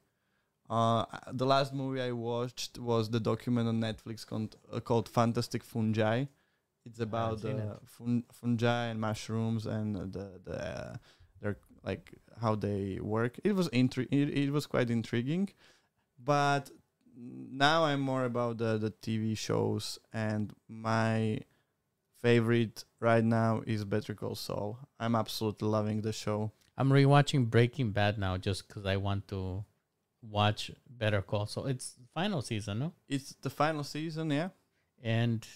[0.71, 5.63] Uh, the last movie I watched was the document on Netflix called, uh, called Fantastic
[5.63, 6.25] Fungi.
[6.87, 10.97] It's about uh, fun- fungi and mushrooms and the the uh,
[11.41, 13.39] their like how they work.
[13.45, 15.51] It was intri- it, it was quite intriguing,
[16.23, 16.71] but
[17.17, 21.41] now I'm more about the the TV shows and my
[22.21, 24.79] favorite right now is Better Call Saul.
[24.99, 26.53] I'm absolutely loving the show.
[26.79, 29.65] I'm rewatching Breaking Bad now just because I want to
[30.23, 31.67] watch Better Call Saul.
[31.67, 32.93] It's final season, no?
[33.09, 34.49] It's the final season, yeah.
[35.03, 35.47] And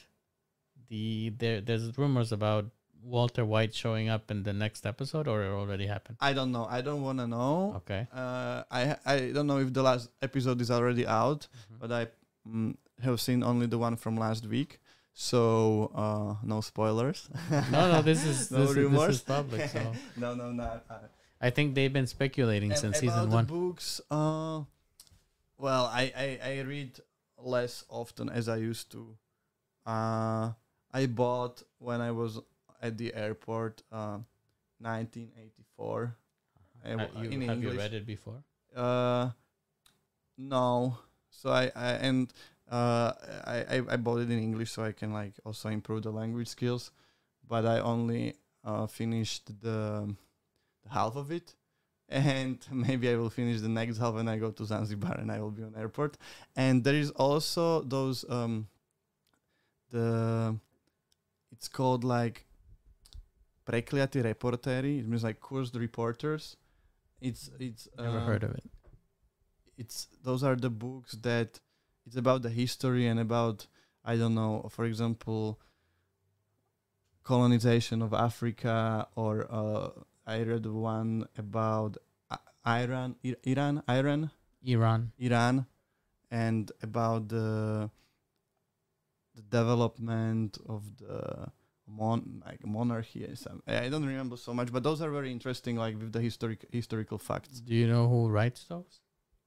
[0.89, 2.67] the there there's rumors about
[3.07, 6.19] Walter White showing up in the next episode, or it already happened.
[6.21, 6.67] I don't know.
[6.69, 7.75] I don't want to know.
[7.77, 8.07] Okay.
[8.13, 11.47] Uh, I I don't know if the last episode is already out,
[11.79, 12.09] but I
[12.49, 14.81] mm, have seen only the one from last week.
[15.15, 17.31] So uh, no spoilers.
[17.51, 19.71] No, no, this is No this, is this is public.
[19.71, 20.81] So no, no, no.
[20.91, 21.07] Uh,
[21.41, 23.45] I think they've been speculating and since season the one.
[23.45, 24.63] books, uh,
[25.59, 26.99] well, I, I I read
[27.39, 29.17] less often as I used to.
[29.87, 30.53] Uh,
[30.93, 32.41] I bought when I was
[32.83, 34.19] at the airport, uh,
[34.81, 36.17] 1984.
[36.85, 38.43] Uh, you, in have you read it before?
[38.75, 39.31] Uh,
[40.39, 40.99] no.
[41.31, 42.33] So I, I and
[42.71, 43.13] uh,
[43.45, 46.49] I, I I bought it in English so I can like also improve the language
[46.49, 46.91] skills,
[47.49, 48.35] but I only
[48.65, 50.15] uh, finished the,
[50.85, 51.55] the half of it,
[52.09, 55.41] and maybe I will finish the next half when I go to Zanzibar and I
[55.41, 56.17] will be on airport.
[56.55, 58.69] And there is also those um
[59.91, 60.57] the
[61.53, 62.45] it's called like
[63.67, 64.99] prekliati reporteri.
[65.01, 66.57] It means like cursed reporters.
[67.21, 68.71] It's it's Never uh, heard of it.
[69.77, 71.61] it's those are the books that
[72.07, 73.67] it's about the history and about
[74.05, 75.59] I don't know, for example,
[77.25, 79.91] colonization of Africa, or uh,
[80.27, 81.97] I read one about
[82.31, 82.39] I-
[82.83, 84.31] Iran, I- Iran, Iran,
[84.65, 85.13] Iran.
[85.19, 85.67] Iran,
[86.31, 87.91] and about the
[89.35, 91.49] the development of the
[91.87, 93.27] mon like monarchy.
[93.67, 97.19] I don't remember so much, but those are very interesting, like with the historic historical
[97.19, 97.61] facts.
[97.61, 99.01] Do you know who writes those?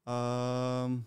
[0.06, 1.06] Um,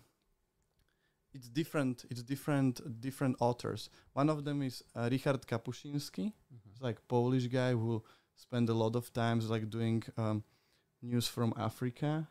[1.33, 2.05] it's different.
[2.09, 3.89] It's different different authors.
[4.13, 6.33] One of them is uh, Richard Kapuscinski.
[6.69, 8.03] It's like Polish guy who
[8.35, 10.43] spent a lot of times like doing um,
[11.01, 12.27] news from Africa,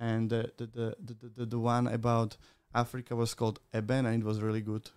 [0.00, 2.36] and the the, the the the the the one about
[2.74, 4.90] Africa was called Eben, and it was really good.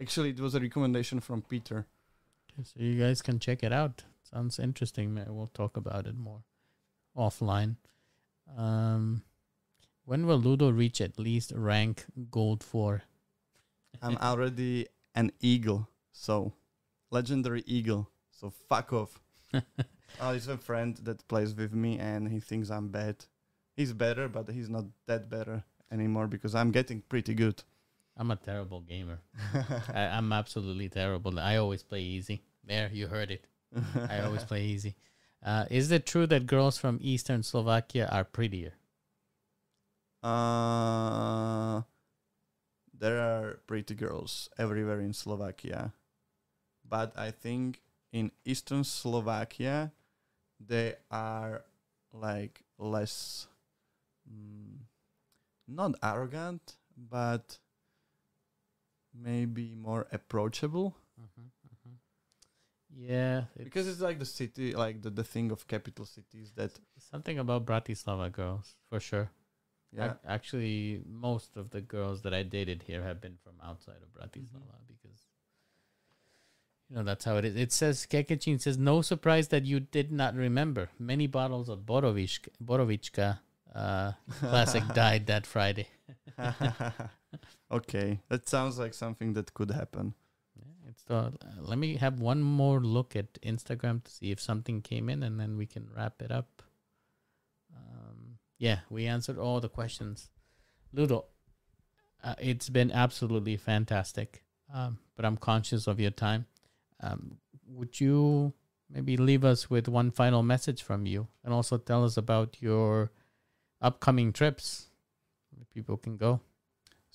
[0.00, 1.86] Actually, it was a recommendation from Peter.
[2.54, 4.04] Okay, so you guys can check it out.
[4.22, 5.12] Sounds interesting.
[5.12, 6.44] Maybe We'll talk about it more
[7.16, 7.76] offline.
[8.56, 9.22] Um,
[10.04, 13.02] when will Ludo reach at least rank gold four?
[14.02, 16.52] I'm already an eagle, so
[17.10, 18.10] legendary eagle.
[18.30, 19.20] So fuck off.
[20.20, 23.24] oh, he's a friend that plays with me, and he thinks I'm bad.
[23.76, 27.62] He's better, but he's not that better anymore because I'm getting pretty good.
[28.16, 29.18] I'm a terrible gamer.
[29.94, 31.38] I, I'm absolutely terrible.
[31.38, 32.42] I always play easy.
[32.64, 33.46] There, you heard it.
[34.08, 34.94] I always play easy.
[35.44, 38.72] Uh, is it true that girls from Eastern Slovakia are prettier?
[40.22, 41.82] Uh,
[42.96, 45.92] there are pretty girls everywhere in Slovakia,
[46.88, 49.92] but I think in Eastern Slovakia
[50.58, 51.64] they are
[52.10, 53.48] like less,
[54.24, 54.78] mm,
[55.68, 57.58] not arrogant, but
[59.14, 61.94] maybe more approachable mm-hmm, mm-hmm.
[62.96, 66.78] Yeah, because it's like the city, like the, the thing of capital cities that
[67.10, 69.30] something about Bratislava girls for sure.
[69.92, 70.04] yeah.
[70.04, 74.12] Ac- actually, most of the girls that I dated here have been from outside of
[74.14, 74.86] Bratislava mm-hmm.
[74.86, 75.20] because
[76.88, 77.56] you know that's how it is.
[77.56, 80.90] It says Kekechin says no surprise that you did not remember.
[80.98, 83.40] Many bottles of Borovichka, Borovichka
[83.74, 85.88] uh, classic died that Friday.
[87.70, 90.14] okay, that sounds like something that could happen.
[90.88, 95.08] It's the, let me have one more look at Instagram to see if something came
[95.08, 96.62] in, and then we can wrap it up.
[97.74, 100.30] Um, yeah, we answered all the questions.
[100.92, 101.24] Ludo,
[102.22, 104.44] uh, it's been absolutely fantastic.
[104.72, 106.46] Um, but I'm conscious of your time.
[107.00, 108.52] Um, would you
[108.90, 113.10] maybe leave us with one final message from you, and also tell us about your
[113.80, 114.86] upcoming trips?
[115.72, 116.40] People can go.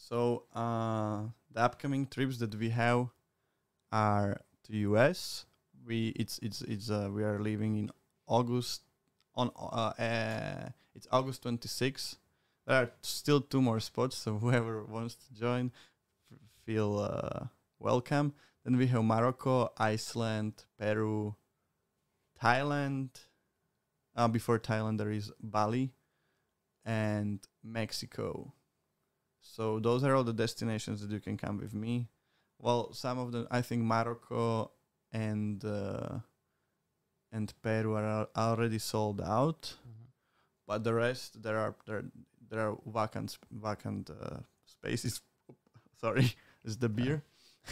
[0.07, 3.09] So uh, the upcoming trips that we have
[3.91, 5.45] are to US.
[5.85, 7.91] We it's it's it's uh, we are leaving in
[8.27, 8.83] August
[9.35, 12.17] on uh, uh it's August 26.
[12.65, 15.71] There are still two more spots, so whoever wants to join,
[16.65, 17.45] feel uh,
[17.77, 18.33] welcome.
[18.63, 21.35] Then we have Morocco, Iceland, Peru,
[22.41, 23.09] Thailand.
[24.15, 25.93] Uh, before Thailand, there is Bali
[26.83, 28.53] and Mexico.
[29.59, 32.07] So those are all the destinations that you can come with me.
[32.59, 34.71] Well, some of them, I think Morocco
[35.11, 36.19] and uh,
[37.33, 39.75] and Peru are already sold out,
[40.65, 42.05] but the rest there are there
[42.49, 45.19] there are vacant vacant uh, spaces.
[45.99, 46.33] Sorry,
[46.63, 47.21] is the beer.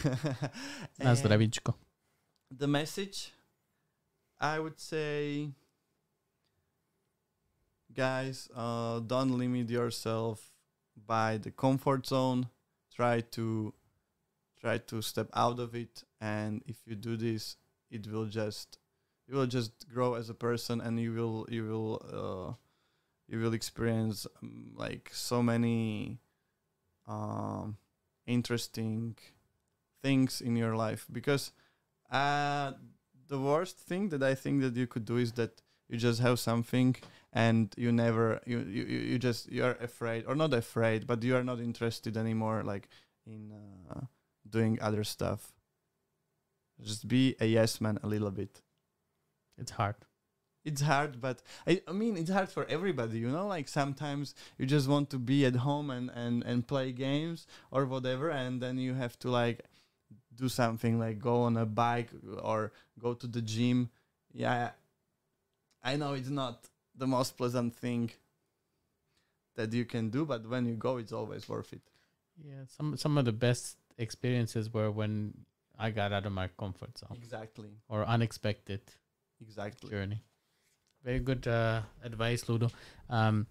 [0.04, 0.12] Na
[1.08, 1.72] And zdravíčko.
[2.50, 3.32] the message,
[4.38, 5.48] I would say,
[7.94, 10.52] guys, uh, don't limit yourself
[11.06, 12.48] by the comfort zone.
[12.94, 13.74] Try to
[14.60, 17.56] try to step out of it, and if you do this,
[17.90, 18.78] it will just
[19.28, 22.52] you will just grow as a person, and you will you will uh,
[23.28, 26.18] you will experience um, like so many
[27.06, 27.76] um,
[28.26, 29.16] interesting
[30.02, 31.52] things in your life because
[32.10, 32.72] uh,
[33.28, 36.38] the worst thing that I think that you could do is that you just have
[36.38, 36.96] something
[37.38, 41.36] and you never you you, you you just you're afraid or not afraid but you
[41.36, 42.88] are not interested anymore like
[43.26, 43.52] in
[43.90, 44.00] uh,
[44.50, 45.52] doing other stuff.
[46.82, 48.62] Just be a yes man a little bit.
[49.56, 50.00] It's hard.
[50.64, 51.36] it's hard but
[51.70, 53.46] I, I mean it's hard for everybody you know?
[53.46, 57.86] Like sometimes you just want to be at home and, and and play games or
[57.86, 59.58] whatever and then you have to like
[60.42, 62.10] do something like go on a bike
[62.50, 63.90] or go to the gym.
[64.32, 64.70] Yeah
[65.90, 66.56] i know it's not
[66.98, 68.10] the most pleasant thing
[69.56, 71.82] that you can do but when you go it's always worth it
[72.38, 75.34] Yeah, some some of the best experiences were when
[75.78, 78.80] I got out of my comfort zone exactly or unexpected
[79.40, 80.22] exactly journey.
[81.04, 82.70] Very good uh, advice, Ludo.
[83.08, 83.46] Um,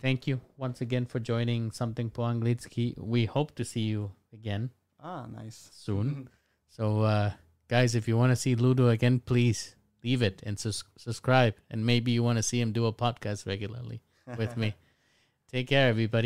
[0.00, 2.98] thank you once again for joining Something po Anglicky.
[2.98, 6.28] We hope to see you again ah nice soon.
[6.76, 7.30] So, uh,
[7.68, 9.76] guys, if you want to see Ludo again, please
[10.06, 11.54] leave it and sus- subscribe.
[11.70, 14.00] And maybe you want to see him do a podcast regularly
[14.38, 14.74] with me.
[15.52, 16.24] Take care, everybody.